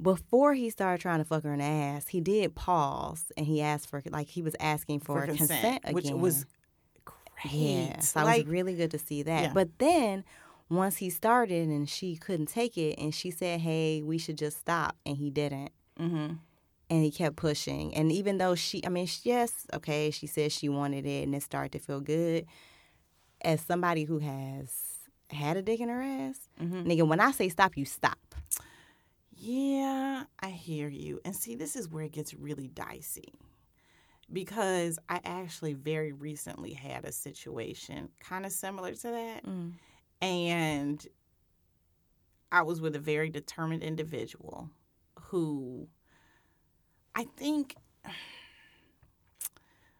[0.00, 3.62] before he started trying to fuck her in the ass, he did pause and he
[3.62, 5.94] asked for like he was asking for, For consent, consent, again.
[5.94, 6.44] which was
[7.04, 7.52] great.
[7.54, 8.00] yeah.
[8.00, 9.42] So like, it was really good to see that.
[9.42, 9.52] Yeah.
[9.54, 10.24] But then
[10.68, 14.58] once he started and she couldn't take it and she said, "Hey, we should just
[14.58, 16.32] stop," and he didn't hmm
[16.88, 17.92] and he kept pushing.
[17.96, 21.42] And even though she, I mean, yes, okay, she said she wanted it and it
[21.42, 22.46] started to feel good.
[23.40, 24.70] As somebody who has
[25.30, 26.86] had a dick in her ass, Mhm.
[26.86, 28.36] nigga, when I say stop, you stop.
[29.34, 31.20] Yeah, I hear you.
[31.24, 33.34] And see, this is where it gets really dicey
[34.32, 39.44] because I actually very recently had a situation kind of similar to that.
[40.20, 41.04] And
[42.50, 44.70] I was with a very determined individual
[45.20, 45.88] who
[47.14, 47.76] I think,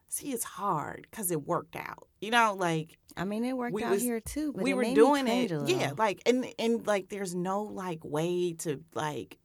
[0.08, 2.08] see, it's hard because it worked out.
[2.20, 4.52] You know, like I mean, it worked out was- here too.
[4.52, 8.82] But we were doing it yeah like and and like there's no like way to
[8.94, 9.38] like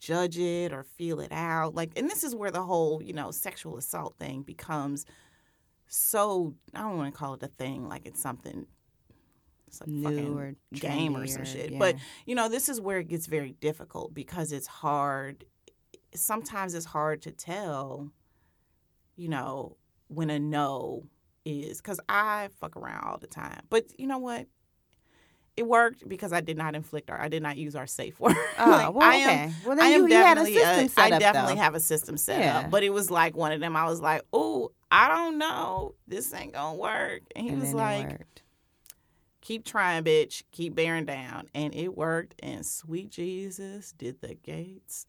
[0.00, 3.30] judge it or feel it out like and this is where the whole you know
[3.30, 5.04] sexual assault thing becomes
[5.86, 8.66] so i don't want to call it a thing like it's something
[9.70, 11.78] it's a New or game or some or- shit yeah.
[11.78, 11.96] but
[12.26, 15.44] you know this is where it gets very difficult because it's hard
[16.14, 18.10] sometimes it's hard to tell
[19.16, 19.76] you know
[20.08, 21.04] when a no
[21.44, 23.60] is because I fuck around all the time.
[23.70, 24.46] But you know what?
[25.56, 28.36] It worked because I did not inflict our, I did not use our safe word.
[28.58, 29.54] Oh, Like, well, I am, okay.
[29.66, 30.54] Well, then I am you, you had a definitely,
[30.88, 31.60] system I up, definitely though.
[31.60, 32.58] have a system set Yeah.
[32.60, 32.70] up.
[32.70, 33.74] But it was like one of them.
[33.76, 35.94] I was like, "Oh, I don't know.
[36.06, 38.20] This ain't gonna work." And he And was like.
[39.40, 40.42] "Keep trying, bitch.
[40.52, 42.34] Keep bearing down." And it worked.
[42.42, 45.06] And sweet Jesus did the gates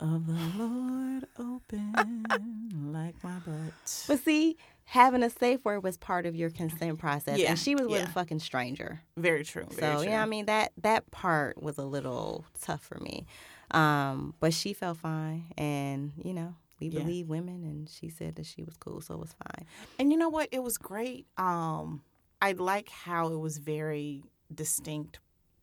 [0.00, 4.04] of the Lord open like my butt.
[4.08, 7.74] But see, having a safe word was part of your consent process, Yeah, and she
[7.74, 8.08] was with yeah.
[8.08, 9.00] a fucking stranger.
[9.16, 9.66] Very true.
[9.70, 10.12] Very So true.
[10.12, 13.24] yeah, I mean that that part was a little tough for me,
[13.70, 17.00] um, but she felt fine, and you know we Yeah.
[17.00, 19.66] believe women, and she said that she was cool, so it was fine.
[19.98, 20.48] And you know what?
[20.50, 21.26] It was great.
[21.38, 22.02] Um,
[22.44, 24.22] I like how it was very
[24.54, 25.18] distinct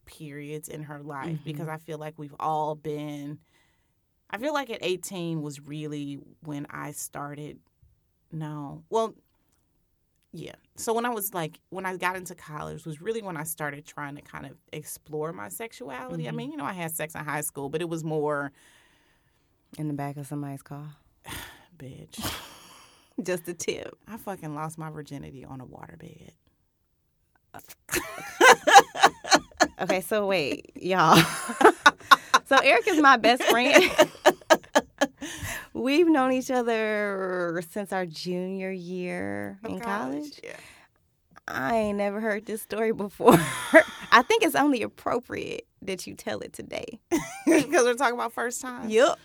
[0.06, 1.44] periods in her life Mm-hmm.
[1.46, 3.40] because I feel like we've all been.
[4.30, 7.60] I feel like at 18 was really when I started.
[8.32, 9.14] No, well,
[10.34, 10.56] yeah.
[10.76, 13.86] So when I was like, when I got into college was really when I started
[13.86, 16.28] trying to kind of explore my sexuality.
[16.28, 16.36] I Mhm.
[16.36, 18.52] mean, you know, I had sex in high school, but it was more,
[19.78, 20.96] In the back of somebody's car,
[21.78, 22.18] bitch.
[23.24, 23.98] just a tip.
[24.08, 26.30] I fucking lost my virginity on a waterbed.
[29.82, 31.18] Okay, so wait, y'all.
[32.46, 33.84] so Eric is my best friend.
[35.74, 40.40] We've known each other since our junior year Of in college.
[40.44, 40.56] Yeah.
[41.48, 43.34] I ain't never heard this story before.
[44.12, 47.00] I think it's only appropriate that you tell it today.
[47.46, 48.88] because we're talking about first time.
[48.88, 49.20] Yup.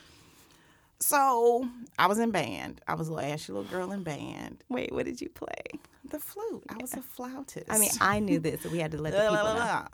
[1.01, 1.69] So
[1.99, 2.81] I was in band.
[2.89, 4.65] I was a little ashy little girl in band.
[4.69, 5.81] Wait, what did you play?
[6.09, 6.63] The flute.
[6.69, 7.67] I was a flautist.
[7.69, 9.19] I mean, I knew this, so we had to let the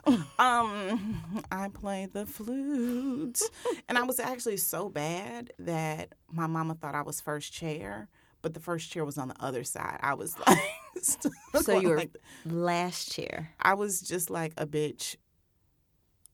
[0.05, 0.23] people know.
[0.43, 3.41] um, I played the flute,
[3.89, 8.09] and I was actually so bad that my mama thought I was first chair,
[8.43, 9.99] but the first chair was on the other side.
[10.01, 10.59] I was like,
[11.63, 13.51] So you were like, last chair.
[13.59, 15.15] I was just like a bitch.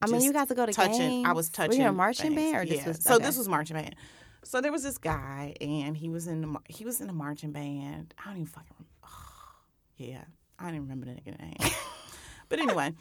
[0.01, 1.25] I mean, you got to go to touching.
[1.25, 1.35] I games.
[1.35, 2.51] was Were you in a marching things.
[2.51, 2.77] band or yeah.
[2.77, 3.95] this was so this was marching band.
[4.43, 7.51] So there was this guy, and he was in the he was in a marching
[7.51, 8.13] band.
[8.19, 8.89] I don't even fucking remember.
[9.97, 10.23] yeah,
[10.57, 11.71] I don't even remember the nigga name.
[12.49, 12.93] but anyway,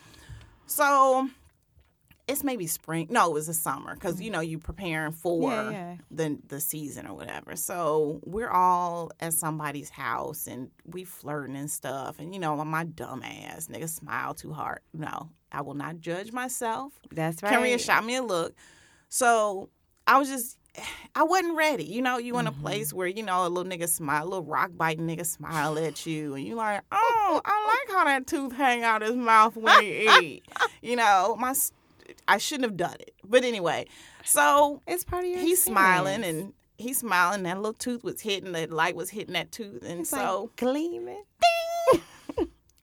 [0.66, 1.28] so
[2.28, 3.07] it's maybe spring.
[3.11, 4.34] No, it was the summer because you mm-hmm.
[4.34, 5.97] know you preparing for Yeah, yeah.
[6.11, 7.57] the the season or whatever.
[7.57, 12.18] So we're all at somebody's house and we flirting and stuff.
[12.18, 14.80] And you know, my dumb ass nigga smile too hard.
[14.93, 16.93] No, I will not judge myself.
[17.11, 17.53] That's right.
[17.53, 18.55] Henrietta shot me a look.
[19.09, 19.70] So
[20.07, 20.57] I was just,
[21.14, 21.85] I wasn't ready.
[21.85, 22.59] You know, you in Mm-hmm.
[22.61, 25.79] a place where, you know, a little nigga smile, a little rock biting nigga smile
[25.79, 26.35] at you.
[26.35, 30.09] And you like, oh, I like how that tooth hang out his mouth when he
[30.20, 30.45] eat.
[30.83, 31.55] You know, my,
[32.29, 33.12] I shouldn't have done it.
[33.24, 33.87] But anyway,
[34.24, 37.43] so It's part of your he's smiling and he's smiling.
[37.43, 39.83] That little tooth was hitting, the light was hitting that tooth.
[39.85, 40.43] And It's so.
[40.43, 41.24] like gleaming.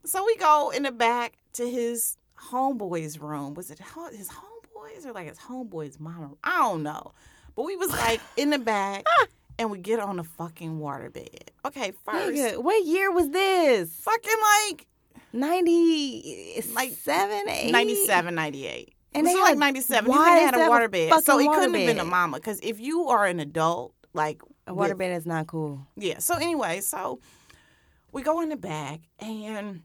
[0.08, 2.18] So we go in the back to his
[2.52, 3.56] homeboy's room.
[3.56, 3.80] Was it
[4.12, 6.30] his homeboys or like his homeboy's mama?
[6.43, 7.12] I don't know.
[7.56, 9.26] But we was like in the back ah.
[9.58, 11.49] and we get on the fucking waterbed.
[11.66, 13.95] Okay, first, Nigga, what year was this?
[14.01, 14.34] fucking
[14.70, 14.88] like
[15.34, 17.72] 90, Like, like seven, eight?
[17.72, 18.93] 97, 98.
[19.14, 20.12] And they like 97.
[20.12, 21.22] He why have a a waterbed.
[21.22, 22.38] So it couldn't have been a mama.
[22.38, 25.88] Because if you are an adult, like A waterbed is not cool.
[25.95, 26.20] Yeah.
[26.20, 27.20] So anyway, so
[28.12, 29.82] we go in the back and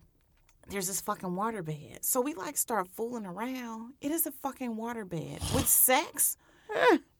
[0.68, 2.04] there's this fucking waterbed.
[2.04, 3.94] So we like start fooling around.
[4.00, 5.54] It is a fucking waterbed.
[5.54, 6.36] With sex,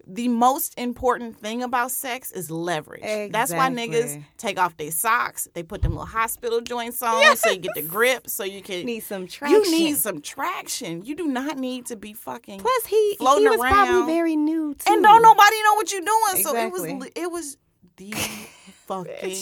[0.07, 3.03] the most important thing about sex is leverage.
[3.33, 5.49] That's why niggas take off their socks.
[5.55, 8.85] They put them little hospital joints on so you get the grip so you can
[8.87, 9.63] Need some traction.
[9.63, 11.05] you need some traction.
[11.05, 13.73] You do not need to be fucking Plus, he, floating he was around.
[13.73, 14.93] probably very new, too.
[14.93, 16.43] and don't nobody know what you're doing.
[16.43, 16.85] So it was
[17.15, 17.57] it was
[17.97, 18.11] the
[18.87, 19.37] fucking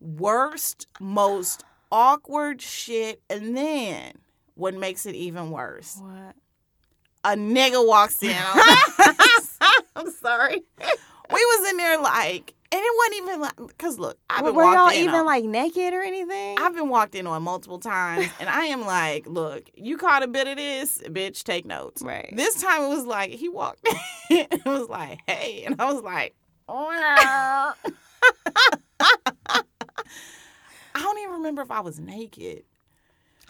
[0.00, 3.22] worst, most awkward shit.
[3.30, 4.12] And then
[4.54, 5.96] what makes it even worse?
[6.00, 6.34] What?
[7.24, 8.30] A nigga walks in.
[9.96, 10.62] I'm sorry.
[10.80, 14.56] We was in there like, and it wasn't even like, cause look, I've Were, been
[14.56, 16.56] were y'all even on- like naked or anything?
[16.58, 20.26] I've been walked in on multiple times, and I am like, look, you caught a
[20.28, 22.02] bit of this, bitch, take notes.
[22.02, 22.32] Right.
[22.34, 23.96] This time it was like he walked in,
[24.50, 26.34] it was like, hey, and I was like,
[26.68, 27.74] I
[30.94, 32.64] don't even remember if I was naked.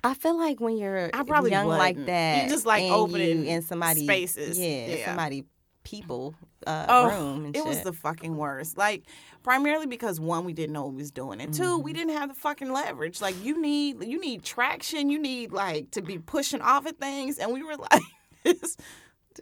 [0.05, 2.07] I feel like when you're I probably young like wasn't.
[2.07, 4.57] that, You just, like, opening in somebody spaces.
[4.59, 5.07] yeah, Yeah.
[5.07, 5.45] somebody
[5.91, 6.35] people
[6.67, 7.65] uh, Oh, room it shit.
[7.67, 8.77] was the fucking worst.
[8.77, 9.05] Like
[9.43, 11.83] primarily because one, we didn't know what we was doing, and 2 Mm-hmm.
[11.83, 13.21] we didn't have the fucking leverage.
[13.21, 15.09] Like you need, you need traction.
[15.11, 18.03] You need like to be pushing off at things, and we were like
[18.45, 18.77] this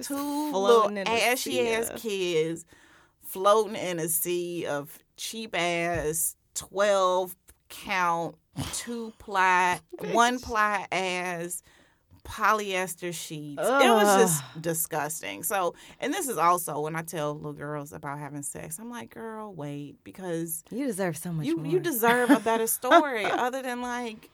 [0.03, 2.64] two little floating ashy ass kids
[3.22, 7.34] floating in a sea of cheap ass twelve
[7.68, 8.36] count
[8.74, 9.80] two ply
[10.12, 11.62] one ply ass
[12.27, 13.62] polyester sheets.
[13.62, 15.43] It was just disgusting.
[15.43, 19.11] So, and this is also when I tell little girls about having sex, I'm like,
[19.14, 21.66] girl, wait, because you deserve so much you more.
[21.66, 24.31] you deserve a better story other than like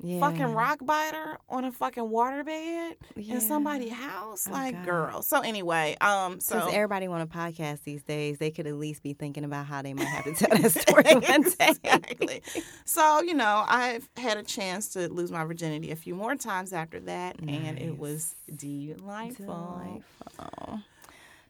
[0.00, 0.20] yeah.
[0.20, 3.34] fucking rock biter on a fucking waterbed Yeah.
[3.34, 4.46] in somebody's house.
[4.48, 4.84] Oh, like, God.
[4.84, 5.22] girl.
[5.22, 9.02] So anyway, um, so Since everybody want a podcast these days, they could at least
[9.02, 11.68] be thinking about how they might have to tell that story one day.
[11.68, 12.42] exactly.
[12.84, 16.72] So, you know, I've had a chance to lose my virginity a few more times
[16.72, 19.46] after that, and it was delightful.
[19.46, 20.80] Delightful.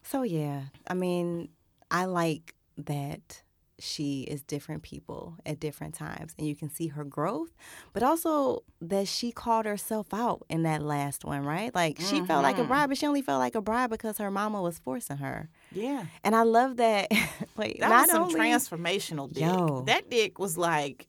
[0.03, 1.49] So yeah, I mean,
[1.90, 3.42] I like that
[3.81, 7.51] she is different people at different times and you can see her growth,
[7.93, 11.72] but also that she called herself out in that last one, right?
[11.74, 12.68] Like she felt like a Mm-hmm.
[12.68, 15.49] bride, but she only felt like a bride because her mama was forcing her.
[15.72, 16.07] Yeah.
[16.24, 17.11] And I love that.
[17.57, 19.45] like That was some only, transformational dick.
[19.45, 19.83] Yo.
[19.87, 21.07] That dick was like,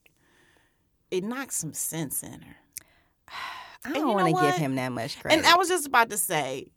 [1.09, 2.55] it knocked some sense in her.
[3.85, 5.37] I don't want to give him that much credit.
[5.37, 6.67] And I was just about to say,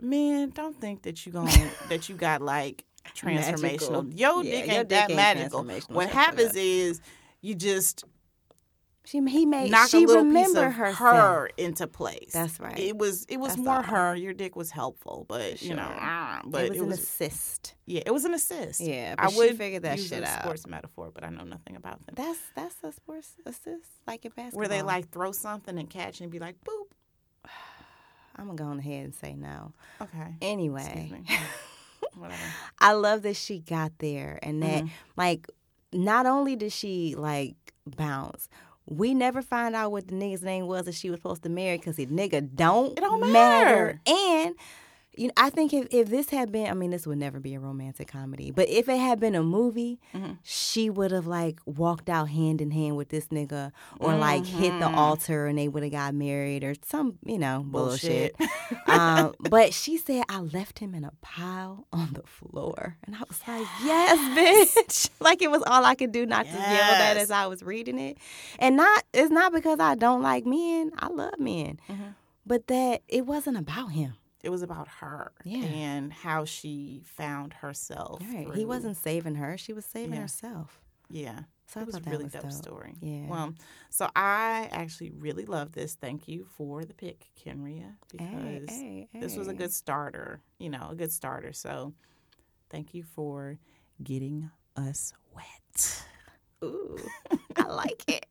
[0.00, 1.50] man, don't think that you going
[1.88, 2.84] that you got like
[3.24, 3.58] Magical.
[3.58, 4.18] transformational.
[4.18, 5.64] Your Yeah, dick your ain't dick that ain't magical.
[5.88, 6.56] What happens up.
[6.56, 7.00] is
[7.40, 8.04] you just
[9.04, 10.98] she he made knock she a little piece remember of herself.
[10.98, 12.32] her into place.
[12.32, 12.78] That's right.
[12.78, 13.82] It was it was That's more all.
[13.82, 14.14] her.
[14.14, 15.96] Your dick was helpful, but you know, sure.
[15.98, 17.74] ah, but it was an assist.
[17.86, 18.80] yeah, it was an assist.
[18.80, 20.42] Yeah, I she would figure that use shit a out.
[20.42, 22.14] sports metaphor, but I know nothing about them.
[22.14, 24.58] That's that's a sports assist, like in basketball.
[24.58, 27.50] Where they like throw something and catch and be like, boop.
[28.36, 29.72] I'm gonna go on ahead and say no.
[30.00, 30.34] Okay.
[30.40, 31.24] Anyway, Excuse me.
[32.16, 32.42] Whatever.
[32.78, 34.92] I love that she got there and that Mm-hmm.
[35.16, 35.46] like
[35.92, 37.56] not only did she like
[37.86, 38.48] bounce.
[38.86, 41.76] We never find out what the nigga's name was that she was supposed to marry
[41.78, 44.00] because the nigga don't, It don't matter.
[44.06, 44.54] And
[45.20, 47.54] you know, I think if, if this had been, I mean, this would never be
[47.54, 50.32] a romantic comedy, but if it had been a movie, Mm-hmm.
[50.42, 54.70] she would have like walked out hand in hand with this nigga, or like hit
[54.72, 54.80] Mm-hmm.
[54.80, 58.36] the altar and they would have got married, or some, you know, bullshit.
[58.38, 58.88] Bullshit.
[58.88, 63.20] um, but she said, "I left him in a pile on the floor," and I
[63.28, 67.14] was like, "Yes, bitch!" like it was all I could do not to yell that
[67.16, 67.24] Yes.
[67.24, 68.16] as I was reading it,
[68.58, 70.92] and not it's not because I don't like men.
[70.98, 72.10] I love men, Mm-hmm.
[72.46, 74.14] but that it wasn't about him.
[74.42, 75.64] It was about her Yeah.
[75.64, 78.22] and how she found herself.
[78.32, 78.52] Right.
[78.54, 80.22] He wasn't saving her; she was saving Yeah.
[80.22, 80.80] herself.
[81.08, 81.40] Yeah.
[81.66, 82.52] So I it was a really was dope, dope.
[82.52, 82.94] story.
[83.00, 83.26] Yeah.
[83.28, 83.54] Well,
[83.90, 85.94] so I actually really love this.
[85.94, 90.40] Thank you for the pick, Kenrya, because hey, this was a good starter.
[90.58, 91.52] You know, a good starter.
[91.52, 91.92] So
[92.70, 93.58] thank you for
[94.02, 96.04] getting us wet.
[96.62, 96.98] Ooh,
[97.56, 98.26] I like it.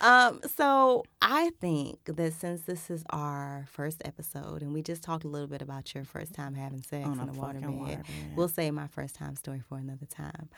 [0.00, 5.24] Um, so I think that since this is our first episode, and we just talked
[5.24, 8.34] a little bit about your first time having sex On in a the waterbed, waterbed.
[8.36, 10.48] we'll save my first time story for another time.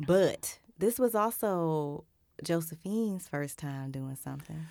[0.00, 2.04] But this was also
[2.42, 4.66] Josephine's first time doing something.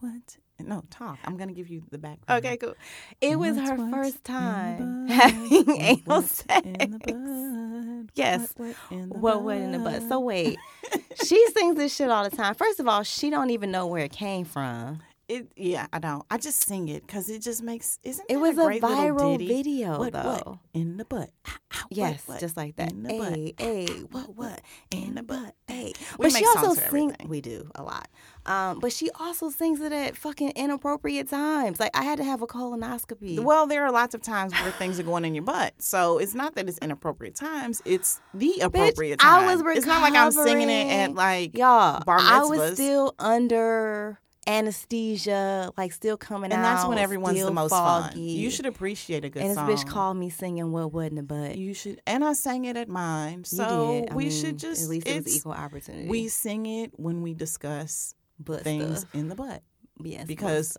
[0.00, 0.12] What?
[0.12, 0.36] What?
[0.68, 1.18] No, talk.
[1.24, 2.44] I'm gonna give you the background.
[2.44, 2.74] Okay, cool.
[3.22, 6.66] It was her first time having What anal sex.
[6.66, 8.10] in the bud?
[8.14, 8.52] Yes.
[8.56, 10.02] What, what in the What what in the butt?
[10.08, 10.58] So wait,
[11.24, 12.54] she sings this shit all the time.
[12.54, 15.00] First of all, she don't even know where it came from.
[15.30, 16.26] It, yeah, I don't.
[16.28, 18.00] I just sing it because it just makes.
[18.02, 20.22] Isn't It was a a viral video, what, though.
[20.22, 21.30] What in the butt?
[21.46, 22.90] Ow, ow, what, Yes, what just like that.
[22.90, 23.34] In the butt.
[23.36, 24.60] Hey, hey, what, what
[24.90, 25.54] in the butt?
[25.68, 27.14] Hey, but she also sings.
[27.24, 28.08] We do a lot.
[28.44, 31.78] Um, but she also sings it at fucking inappropriate times.
[31.78, 33.38] Like I had to have a colonoscopy.
[33.38, 36.34] Well, there are lots of times where things are going in your butt, so it's
[36.34, 39.64] not that it's inappropriate times; it's the appropriate I time.
[39.64, 44.18] was It's not like I'm singing it at like y'all, bar I was still under
[44.50, 46.56] anesthesia, like still coming and out.
[46.58, 48.10] And that's when everyone's the most foggy.
[48.14, 48.18] fun.
[48.22, 49.58] You should appreciate a good song.
[49.58, 52.76] And this bitch called me singing "What the Butt." You should, and I sang it
[52.76, 53.44] at mine.
[53.44, 56.08] So we mean, should just at least it was it's- equal opportunity.
[56.08, 59.14] We sing it when we discuss butt things stuff.
[59.14, 59.62] in the butt.
[60.02, 60.76] yes, because.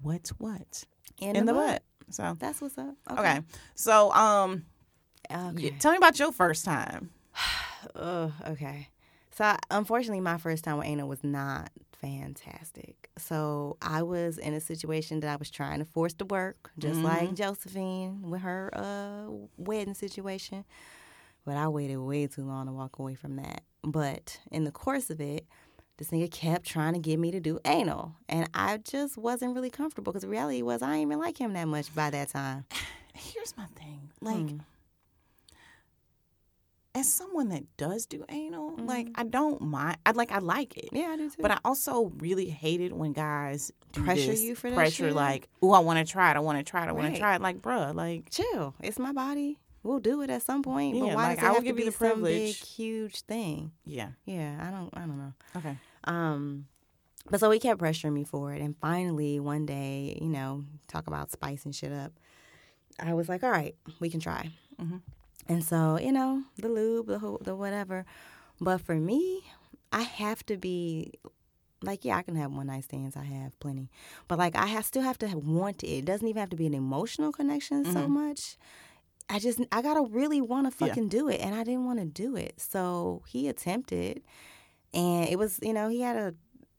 [0.00, 0.84] What's what
[1.20, 1.82] in, in the butt?
[2.10, 2.94] So That's what's up.
[3.10, 3.40] okay,
[3.74, 4.64] so um,
[5.28, 5.70] Okay.
[5.80, 7.10] tell me about your first time.
[7.96, 8.88] Ugh, okay.
[9.32, 11.70] So unfortunately, my first time with anal was not
[12.00, 13.10] fantastic.
[13.18, 17.00] So I was in a situation that I was trying to force to work, just
[17.00, 20.64] like Josephine with her uh, wedding situation.
[21.44, 23.62] But I waited way too long to walk away from that.
[23.82, 25.46] But in the course of it,
[25.96, 29.70] this nigga kept trying to get me to do anal, and I just wasn't really
[29.70, 32.66] comfortable because the reality was I didn't even like him that much by that time.
[33.14, 34.50] Here's my thing, like.
[34.50, 34.58] Hmm.
[36.98, 39.98] As someone that does do anal, like I don't mind.
[40.04, 40.86] I like I like it.
[40.86, 40.96] Mm-hmm.
[40.96, 41.42] Yeah, I do too.
[41.42, 45.14] But I also really hate it when guys Pressure this, you for that pressure shit?
[45.14, 47.14] like, oh, I want to try it, I want to try it, I want Right.
[47.14, 47.40] to try it.
[47.40, 48.74] Like, bruh, like, chill.
[48.82, 49.58] It's my body.
[49.82, 50.98] We'll do it at some point.
[50.98, 52.54] but Yeah, why like, does it I have give to you be the some big,
[52.54, 52.68] privilege.
[52.76, 53.72] huge thing?
[53.86, 54.90] yeah, Yeah, I don't.
[54.96, 55.32] I don't know.
[55.56, 55.76] okay.
[56.04, 56.66] Um,
[57.30, 61.06] but so he kept pressuring me for it, and finally one day, you know, talk
[61.06, 62.12] about spicing shit up.
[63.00, 64.50] I was like, all right, we can try.
[64.80, 65.00] Mhm.
[65.48, 68.04] And so you know, the lube, the whole, the whatever.
[68.60, 69.44] But for me,
[69.92, 71.12] I have to be
[71.82, 73.16] like, yeah, I can have one night stands.
[73.16, 73.88] I have plenty,
[74.26, 75.88] but like, I have, still have to have want it.
[75.98, 78.56] It doesn't even have to be an emotional connection so much.
[79.30, 80.88] I just, I gotta really want to Yeah.
[80.88, 82.54] fucking do it, and I didn't want to do it.
[82.60, 84.22] So he attempted,
[84.92, 86.34] and it was, you know, he had a,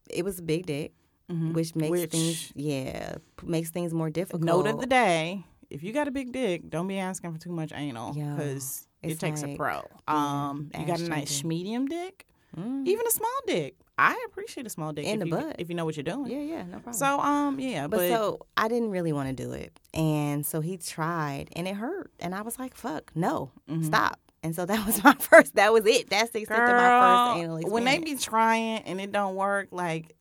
[0.10, 0.92] it was a big dick,
[1.32, 1.54] Mhm.
[1.54, 4.44] which makes Which- things, yeah, makes things more difficult.
[4.44, 7.52] Note of the day: if you got a big dick, don't be asking for too
[7.52, 9.82] much anal because it takes a like, pro.
[10.08, 12.26] Um, you got a nice medium dick,
[12.58, 12.88] Mm.
[12.88, 13.76] even a small dick.
[14.00, 15.56] I appreciate a small dick In if the you, butt.
[15.60, 16.32] if you know what you're doing.
[16.32, 16.94] Yeah, yeah, no problem.
[16.94, 19.80] So um, yeah, But, but, so I didn't really want to do it.
[19.94, 22.10] And so he tried and it hurt.
[22.20, 23.84] And I was like, fuck, no, Mm-hmm.
[23.84, 24.20] stop.
[24.42, 26.10] And so that was my first, that was it.
[26.10, 29.36] That's the extent of my first anal Girl, when they be trying and it don't
[29.36, 30.16] work, like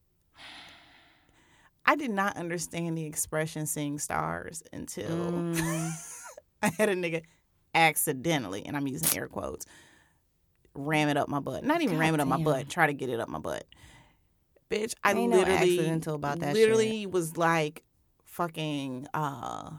[1.88, 5.90] I did not understand the expression "seeing stars" until Mm.
[6.62, 7.22] I had a nigga
[7.74, 9.64] accidentally, and I'm using air quotes,
[10.74, 11.64] ram it up my butt.
[11.64, 12.68] Not even ram it up my butt.
[12.68, 13.64] Try to get it up my butt.
[14.70, 17.84] Bitch, I Ain't no literally, accidental about that literally was like
[18.26, 19.70] fucking uh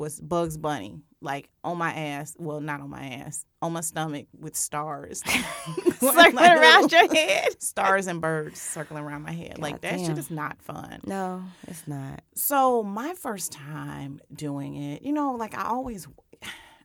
[0.00, 2.34] was Bugs Bunny like on my ass.
[2.38, 5.22] Well, not on my ass, on my stomach with stars
[6.00, 7.62] Circling Like around your head.
[7.62, 9.58] Stars and birds circling around my head.
[9.58, 11.00] like that shit is not fun.
[11.04, 12.22] No, it's not.
[12.34, 16.08] So my first time doing it, you know, like I always,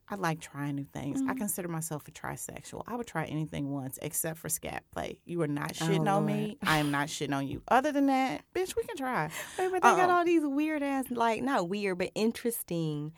[0.08, 1.20] I like trying new things.
[1.20, 1.32] Mm-hmm.
[1.32, 2.84] I consider myself a trisexual.
[2.88, 5.18] I would try anything once except for scat play.
[5.26, 6.58] You are not shitting Oh, on me.
[6.62, 7.64] I am not shitting on you.
[7.70, 9.30] Other than that, bitch, we can try.
[9.58, 10.18] Wait, but they got Uh-uh.
[10.18, 13.14] all these weird ass, like, not weird, but interesting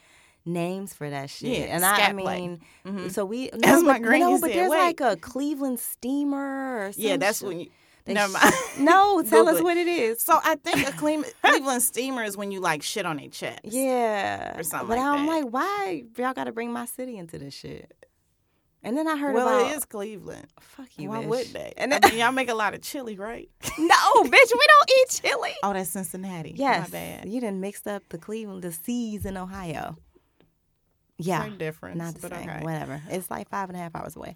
[0.45, 1.59] names for that shit.
[1.59, 3.11] Yeah, and I, I mean, Mhm.
[3.11, 4.77] so we, no, As my but, no, but there's wait.
[4.77, 7.03] like a Cleveland steamer or something.
[7.09, 7.69] Yeah, that's when you.
[8.07, 9.63] They Never sh- No, tell Google us it.
[9.63, 10.21] what it is.
[10.23, 13.59] So I think a Cle- Cleveland steamer is when you like shit on their chest.
[13.63, 14.57] Yeah.
[14.57, 15.31] Or something but like I'm that.
[15.43, 17.93] like, why y'all got to bring my city into this shit?
[18.83, 20.47] And then I heard well, about it is Cleveland.
[20.61, 21.27] fuck you, Why bitch.
[21.27, 21.73] would they?
[21.77, 23.49] And I mean, y'all make a lot of chili, right?
[23.77, 25.51] no, bitch, we don't eat chili.
[25.63, 26.53] Oh, that's Cincinnati.
[26.55, 27.25] Yes, My bad.
[27.27, 29.97] you didn't mixed up the Cleveland, the C's in Ohio.
[31.17, 31.97] Yeah, Same difference.
[31.97, 32.47] not the but same.
[32.49, 32.63] okay.
[32.63, 33.01] Whatever.
[33.09, 34.35] It's like five and a half hours away.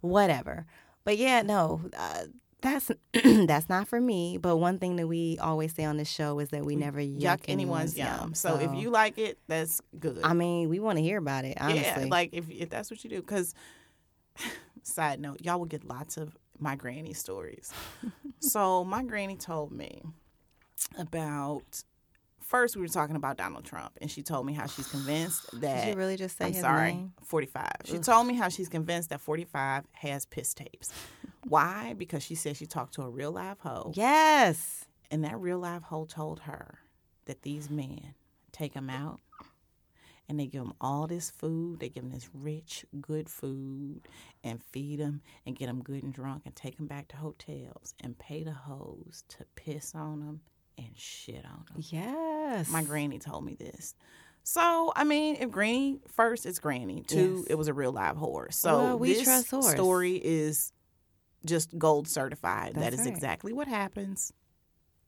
[0.00, 0.64] Whatever.
[1.04, 2.22] But yeah, no, uh,
[2.62, 2.90] that's
[3.46, 4.38] that's not for me.
[4.38, 7.20] But one thing that we always say on this show is that we never yuck,
[7.20, 8.34] Yuck anyone's yum.
[8.34, 10.20] So, if you like it, that's good.
[10.24, 11.56] I mean, we want to hear about it.
[11.60, 13.20] Honestly, Yeah, like if, if that's what you do.
[13.20, 13.54] Because,
[14.82, 17.72] side note, y'all will get lots of my granny stories.
[18.40, 20.02] so my granny told me
[20.98, 21.84] about.
[22.40, 25.84] First, we were talking about Donald Trump, and she told me how she's convinced that.
[25.84, 27.12] Did you really just say I'm his sorry, name?
[27.22, 27.70] 45.
[27.84, 30.90] She told me how she's convinced that 45 has piss tapes.
[31.46, 31.94] Why?
[31.96, 34.84] Because she said she talked to a real live hoe, Yes.
[35.10, 36.80] and that real live hoe told her
[37.26, 38.14] that these men
[38.52, 39.20] take them out
[40.28, 41.80] and they give them all this food.
[41.80, 44.02] They give them this rich, good food
[44.44, 47.94] and feed them and get them good and drunk and take them back to hotels
[48.00, 50.40] and pay the hoes to piss on them
[50.78, 51.76] and shit on them.
[51.88, 52.68] Yes.
[52.70, 53.94] My granny told me this.
[54.42, 57.02] So, I mean, if Granny, first, it's Granny.
[57.06, 57.46] Two, Yes.
[57.50, 58.56] it was a real live horse.
[58.56, 59.70] So, Well, we this trust horse.
[59.70, 60.72] story is
[61.44, 62.74] just gold certified.
[62.74, 63.08] that That's right.
[63.08, 64.32] exactly what happens.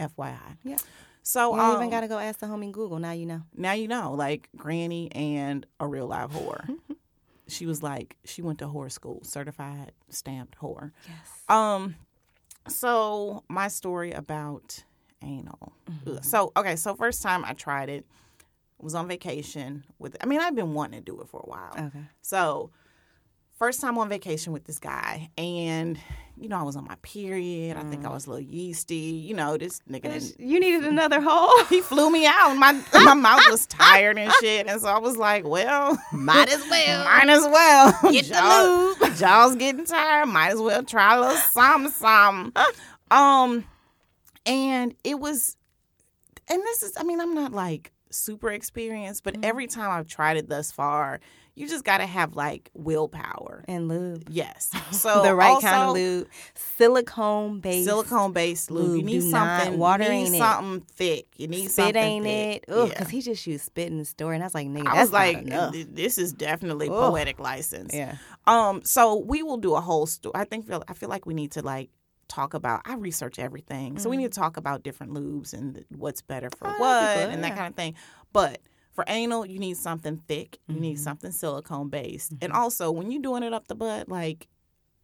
[0.01, 0.39] FYI.
[0.65, 0.79] Yeah.
[1.23, 2.99] So, You um, even got to go ask the homie Google.
[2.99, 3.43] Now you know.
[3.57, 6.69] now you know, like Granny and a real live whore.
[7.49, 10.91] she was like, she went to whore school, certified stamped whore.
[11.07, 11.43] Yes.
[11.49, 11.95] Um,
[12.69, 14.83] so my story about
[15.23, 15.73] anal.
[16.07, 16.25] Ugh.
[16.25, 18.07] So okay, so first time I tried it
[18.79, 20.17] was on vacation with.
[20.21, 21.73] I mean, I've been wanting to do it for a while.
[21.87, 22.05] Okay.
[22.21, 22.71] So
[23.63, 25.97] first time on vacation with this guy, and
[26.37, 27.77] you know I was on my period.
[27.77, 28.97] I think I was a little yeasty.
[28.97, 31.65] You know, this nigga didn't You needed another hole.
[31.67, 32.55] he flew me out.
[32.57, 36.61] My my mouth was tired and shit, and so I was like, "Well, Might as
[36.71, 37.05] well.
[37.05, 40.27] might as well Get the Jaws- Jaws getting tired.
[40.27, 42.65] Might as well try a little something, something."
[43.13, 43.65] Um,
[44.45, 45.57] and it was,
[46.49, 50.37] and this is, I mean, I'm not like super experienced, but every time I've tried
[50.39, 51.21] it thus far,
[51.55, 53.65] you just got to have like willpower.
[53.69, 54.25] and lube.
[54.31, 56.29] Yes, so the right kind of also- lube.
[56.77, 57.89] Silicone based.
[57.89, 58.97] Silicone based lube.
[58.97, 59.79] You need Do not- something.
[59.79, 60.39] water you need ain't it.
[60.39, 61.27] something thick.
[61.37, 62.65] You need Spit something ain't thick.
[62.69, 62.73] it?
[62.73, 62.95] Ugh, Yeah.
[62.95, 65.01] because he just used spit in the store, and I was like, nigga, I that's
[65.01, 66.95] was like, not this is definitely Ugh.
[67.11, 67.95] poetic license.
[67.95, 68.17] Yeah.
[68.47, 68.83] Um.
[68.85, 70.33] So we will do a whole story.
[70.35, 71.91] I think feel I feel like we need to like
[72.29, 72.81] talk about.
[72.87, 76.67] I research everything, so we need to talk about different lubes and what's better for
[76.69, 76.77] Mm-hmm.
[76.77, 77.95] Oh, what that'd be good, and that kind of thing.
[78.33, 78.61] But
[78.93, 80.59] for anal, you need something thick.
[80.69, 81.03] You need Mm-hmm.
[81.03, 84.49] something silicone based, and also when you're doing it up the butt, like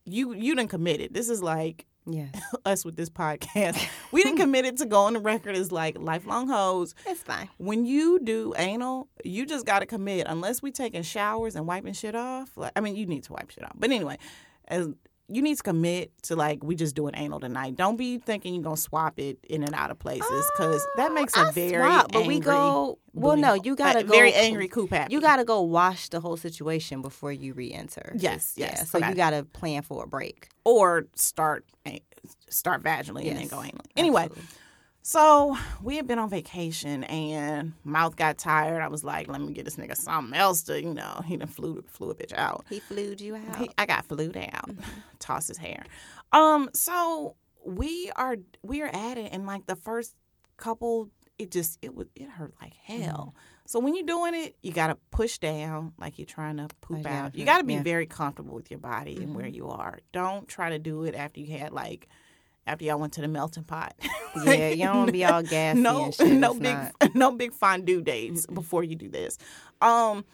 [0.05, 1.13] you you didn't commit it.
[1.13, 2.35] This is like Yes.
[2.65, 3.79] us with this podcast.
[4.13, 7.51] we didn't commit it to go on the record as like lifelong hoes It's fine.
[7.59, 10.27] when you do anal, you just got to commit.
[10.27, 13.51] Unless we taking showers and wiping shit off, like I mean, you need to wipe
[13.51, 13.73] shit off.
[13.75, 14.17] But anyway,
[14.69, 14.89] as
[15.31, 17.77] you need to commit to like we just doing anal tonight.
[17.77, 21.37] Don't be thinking you're gonna swap it in and out of places because that makes
[21.37, 22.99] a Oh, very swap, but we go.
[23.13, 24.09] Well, no, you gotta go.
[24.13, 25.13] very angry coop happy.
[25.13, 28.15] You gotta go wash the whole situation before you re-enter.
[28.17, 28.67] Yes, Yeah.
[28.77, 29.09] yes, So okay.
[29.11, 30.49] you gotta plan for a break.
[30.65, 31.99] or start eh,
[32.49, 33.87] start vaginally and then go anally.
[33.97, 34.45] Anyway, absolutely.
[35.09, 38.83] So we had been on vacation and mouth got tired.
[38.83, 41.49] I was like, let me get this nigga something else to, you know, he done
[41.49, 42.67] flew flew a bitch out.
[42.69, 43.57] he flued you out.
[43.57, 44.69] He, I got flued out.
[45.19, 45.87] Toss his hair.
[46.31, 50.15] Um, so we are we are at it and like the first
[50.59, 53.33] couple it just it was it hurt like hell.
[53.33, 53.63] Mm-hmm.
[53.65, 57.35] So when you're doing it, you gotta push down like you're trying to poop out.
[57.35, 57.83] You gotta be yeah.
[57.83, 59.55] very comfortable with your body and where mm-hmm.
[59.55, 60.01] you are.
[60.13, 62.09] Don't try to do it after you had like
[62.69, 63.95] after y'all went to the melting pot.
[64.45, 66.29] yeah, don't want to be all gassy no, and shit.
[66.33, 69.39] no It's big, not- no big fondue dates before you do this.
[69.81, 70.25] Um,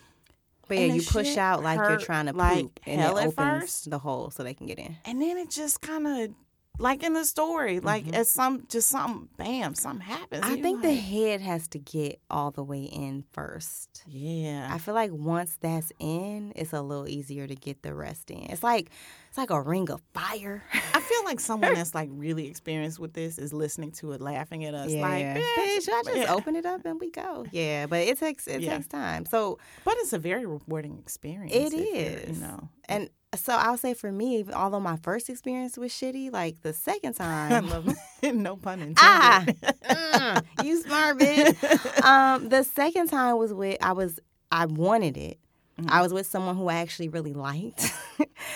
[0.68, 3.28] But yeah, you push out like you're trying to poop, like and hell it at
[3.28, 3.90] opens first.
[3.90, 4.96] the hole so they can get in.
[5.04, 6.30] and then it just kind of
[6.78, 8.14] like in the story, like Mm-hmm.
[8.14, 10.42] as some just something, bam, something happens.
[10.44, 14.02] I think you're the head has to get all the way in first.
[14.06, 18.30] yeah, I feel like once that's in, it's a little easier to get the rest
[18.30, 18.38] in.
[18.50, 18.90] It's like
[19.28, 20.62] it's like a ring of fire.
[20.92, 24.64] I feel like someone that's like really experienced with this is listening to it, laughing
[24.64, 26.34] at us, like, Bitch, bitch, I just yeah.
[26.34, 27.44] open it up and we go.
[27.52, 28.74] Yeah, but it takes it Yeah.
[28.76, 29.26] takes time.
[29.26, 31.52] So But it's a very rewarding experience.
[31.54, 32.36] It is.
[32.38, 32.68] you know.
[32.88, 37.14] and so I'll say for me, although my first experience was shitty, like the second
[37.16, 37.66] time,
[38.22, 38.96] no pun intended.
[38.98, 39.44] ah,
[39.84, 42.02] mm, you smart bitch.
[42.04, 44.18] Um, the second time was with I was
[44.50, 45.38] I wanted it.
[45.80, 45.90] Mm-hmm.
[45.90, 47.92] I was with someone who I actually really liked,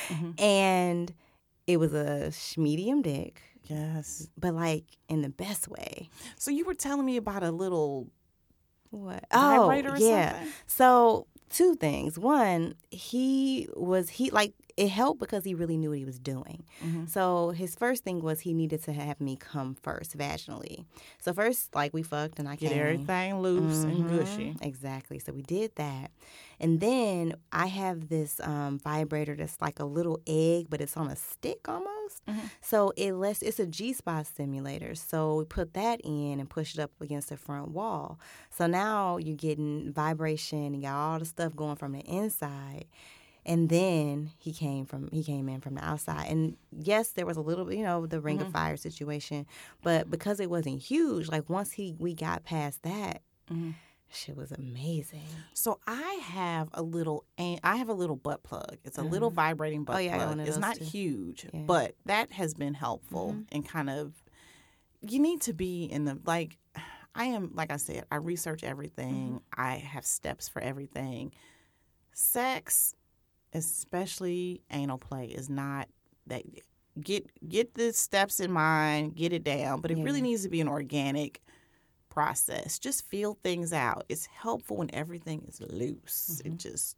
[0.08, 0.30] Mm-hmm.
[0.42, 1.12] and
[1.66, 4.28] it was a medium dick, yes.
[4.38, 6.08] but like in the best way.
[6.36, 8.06] So you were telling me about a little
[8.90, 9.24] What?
[9.34, 10.32] Or yeah.
[10.32, 10.52] something?
[10.66, 12.18] So two things.
[12.18, 16.64] One, he was he like it helped because he really knew what he was doing.
[16.84, 17.06] Mm-hmm.
[17.06, 20.84] So his first thing was he needed to have me come first vaginally.
[21.20, 22.80] So first, like we fucked and I Get came.
[22.80, 24.54] everything loose and Mhm, gushy.
[24.62, 25.18] Exactly.
[25.18, 26.10] So we did that.
[26.60, 31.08] And then I have this um, vibrator that's like a little egg, but it's on
[31.08, 32.24] a stick almost.
[32.26, 32.48] Mhm.
[32.60, 34.94] So it lets it's a G spot stimulator.
[34.94, 38.18] So we put that in and push it up against the front wall.
[38.50, 42.86] So now you're getting vibration and got all the stuff going from the inside.
[43.46, 46.26] And then he came from he came in from the outside.
[46.28, 48.52] And yes, there was a little bit, you know, the ring of mm-hmm.
[48.52, 49.46] fire situation.
[49.82, 53.74] But because it wasn't huge, like once he we got past that, Mhm.
[54.10, 55.26] shit was amazing.
[55.54, 58.76] So I have a little, I have a little butt plug.
[58.84, 59.38] It's a little mm-hmm.
[59.38, 60.40] oh, vibrating butt Oh, yeah, plug.
[60.40, 60.84] It's not too.
[60.84, 61.60] huge, Yeah.
[61.60, 63.42] but that has been helpful mm-hmm.
[63.52, 64.12] and kind of.
[65.00, 66.58] You need to be in the like.
[67.14, 68.04] I am like I said.
[68.10, 69.40] I research everything.
[69.56, 71.32] I have steps for everything.
[72.12, 72.94] Sex,
[73.52, 75.88] especially anal play, is not
[76.26, 76.42] that.
[77.00, 79.14] Get get the steps in mind.
[79.14, 81.40] Get it down, but it really needs to be an organic
[82.18, 82.80] process.
[82.80, 84.04] Just feel things out.
[84.08, 86.42] It's helpful when everything is loose.
[86.44, 86.56] It mm-hmm.
[86.56, 86.96] just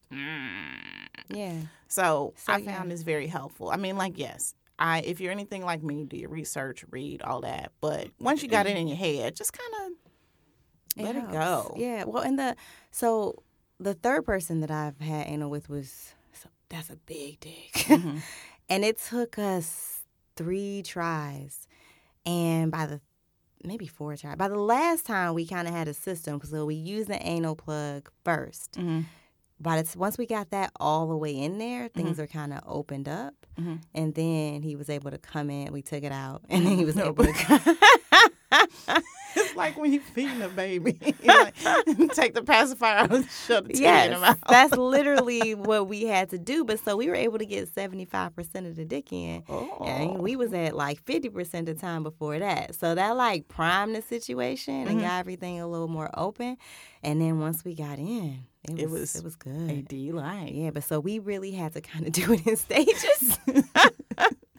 [1.29, 1.57] Yeah.
[1.89, 2.79] so, So, I yeah.
[2.79, 3.71] found this very helpful.
[3.71, 7.43] I mean, like yes, I if you're anything like me, do your research, read all
[7.43, 7.73] that.
[7.83, 9.93] But once you got it in your head, just kind
[10.97, 11.75] of let it go.
[11.77, 12.05] Yeah.
[12.05, 12.57] Well, and the
[12.91, 13.43] so
[13.79, 16.15] the third person that I've had anal with was
[16.71, 18.19] that's a big dick, Mm-hmm.
[18.71, 20.01] and it took us
[20.37, 21.67] three tries,
[22.25, 23.01] and by the
[23.63, 24.37] maybe four tries.
[24.37, 27.55] By the last time, we kind of had a system, so we used the anal
[27.57, 29.05] plug 1st Mhm.
[29.63, 32.23] But it's once we got that all the way in there, things Mm-hmm.
[32.23, 33.81] are kind of opened up, Mhm.
[33.95, 35.71] and then he was able to come in.
[35.73, 37.33] We took it out, and then he was No, able to.
[37.35, 37.77] Come.
[39.61, 41.55] Like when you feeding a baby, like,
[42.13, 46.05] take the pacifier out and shut the titty in the Yes, that's literally what we
[46.05, 46.65] had to do.
[46.65, 49.85] But so we were able to get seventy five percent of the dick in, Oh.
[49.87, 52.75] and we was at like fifty percent of the time before that.
[52.75, 55.01] So that like primed the situation and Mm-hmm.
[55.01, 56.57] got everything a little more open.
[57.03, 59.37] And then once we got in, it was It was it was
[59.71, 60.53] a delight.
[60.53, 63.39] Yeah, but so we really had to kind of do it in stages.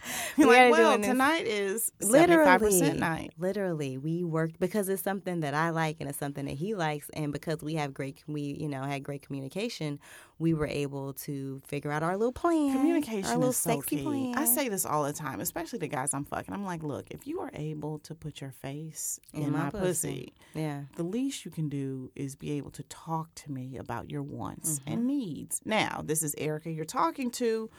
[0.38, 3.34] You're We like, well, tonight is literally 75% night.
[3.38, 7.10] literally we worked because it's something that i like and it's something that he likes
[7.14, 9.99] and because we have great we you know had great communication
[10.39, 14.34] we were able to figure out our little plan our Communication little is so plan
[14.36, 16.52] I say this all the time, especially the guys I'm fucking.
[16.52, 20.84] I'm like, look, if you are able to put your face in, my, pussy, yeah
[20.95, 24.80] the least you can do is be able to talk to me about your wants
[24.80, 24.93] Mm-hmm.
[24.93, 25.62] and needs.
[25.64, 27.70] Now, this is Erica you're talking to,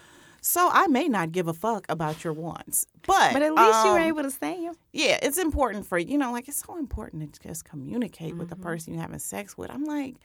[0.45, 3.93] so I may not give a fuck about your wants, but but at least you
[3.93, 6.77] were um, able to say them yeah, it's important for you know, like it's so
[6.77, 8.63] important to just communicate with the Mm-hmm.
[8.65, 9.71] person you're having sex with.
[9.71, 10.17] I'm like,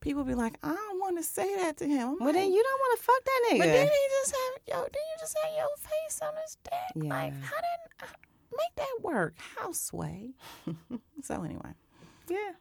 [0.00, 2.08] people be like, I don't want to say that to him.
[2.10, 4.30] I'm well like, then you don't want to fuck that nigga but then he just
[4.36, 7.02] have yo, then you just have your face on his dick.
[7.10, 7.46] Like, Yeah.
[7.46, 8.08] how did
[8.52, 9.34] make that work?
[9.56, 10.34] How sway?
[11.22, 11.72] so anyway,
[12.28, 12.52] yeah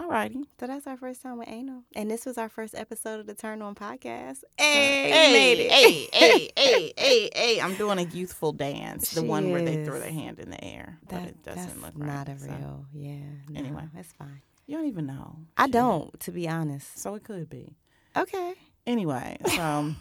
[0.00, 0.44] alrighty.
[0.58, 3.34] so that's our first time with anal and this was our first episode of the
[3.34, 7.60] turn on podcast Hey, hey, we made it hey, hey, hey, hey, hey!
[7.60, 10.62] I'm doing a youthful dance, the She one where they throw their hand in the
[10.64, 12.06] air, but it doesn't look right.
[12.06, 13.14] not a so real yeah
[13.48, 13.84] no, Anyway.
[13.94, 15.36] that's fine You don't even know.
[15.56, 15.72] i Shit.
[15.72, 17.76] don't to be honest So it could be.
[18.16, 18.54] okay
[18.86, 19.94] Anyway, so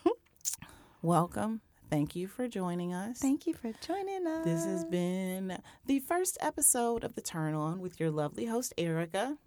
[1.02, 1.62] welcome.
[1.90, 3.18] Thank you for joining us.
[3.20, 4.46] Thank you for joining us.
[4.46, 9.38] This has been the first episode of The Turn On with your lovely host, Erica.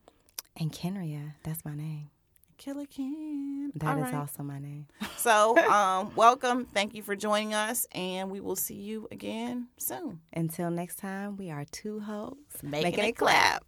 [0.57, 1.35] And Kenrya.
[1.43, 2.11] That's my name.
[2.59, 3.73] Killer Ken.
[3.77, 4.87] That is also my name.
[5.17, 6.65] So, um, welcome.
[6.65, 10.21] Thank you for joining us, and we will see you again soon.
[10.33, 13.65] Until next time, we are two hoes Making it it clap.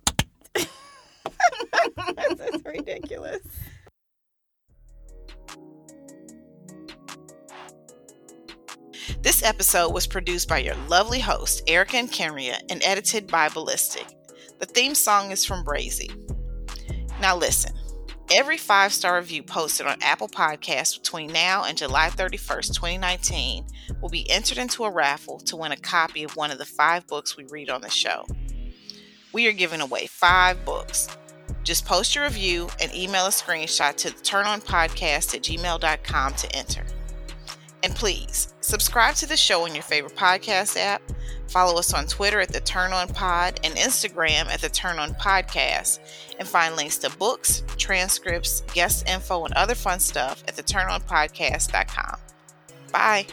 [2.36, 3.46] That's ridiculous.
[9.20, 14.06] This episode was produced by your lovely host, Erica and Kenrya, and edited by Ballistic.
[14.58, 16.10] The theme song is from Brazy.
[17.24, 17.72] Now, listen
[18.30, 23.64] every five star review posted on Apple Podcasts between now and July 31st, 2019,
[24.02, 27.06] will be entered into a raffle to win a copy of one of the five
[27.06, 28.26] books we read on the show.
[29.32, 31.08] We are giving away five books.
[31.62, 36.84] Just post your review and email a screenshot to turnonpodcast at gmail.com to enter.
[37.82, 41.02] And please subscribe to the show on your favorite podcast app.
[41.48, 45.10] Follow us on Twitter at the Turn On Pod and Instagram at the Turn On
[45.14, 45.98] Podcast.
[46.38, 52.18] And find links to books, transcripts, guest info, and other fun stuff at the turnonpodcast.com.
[52.90, 53.26] Bye.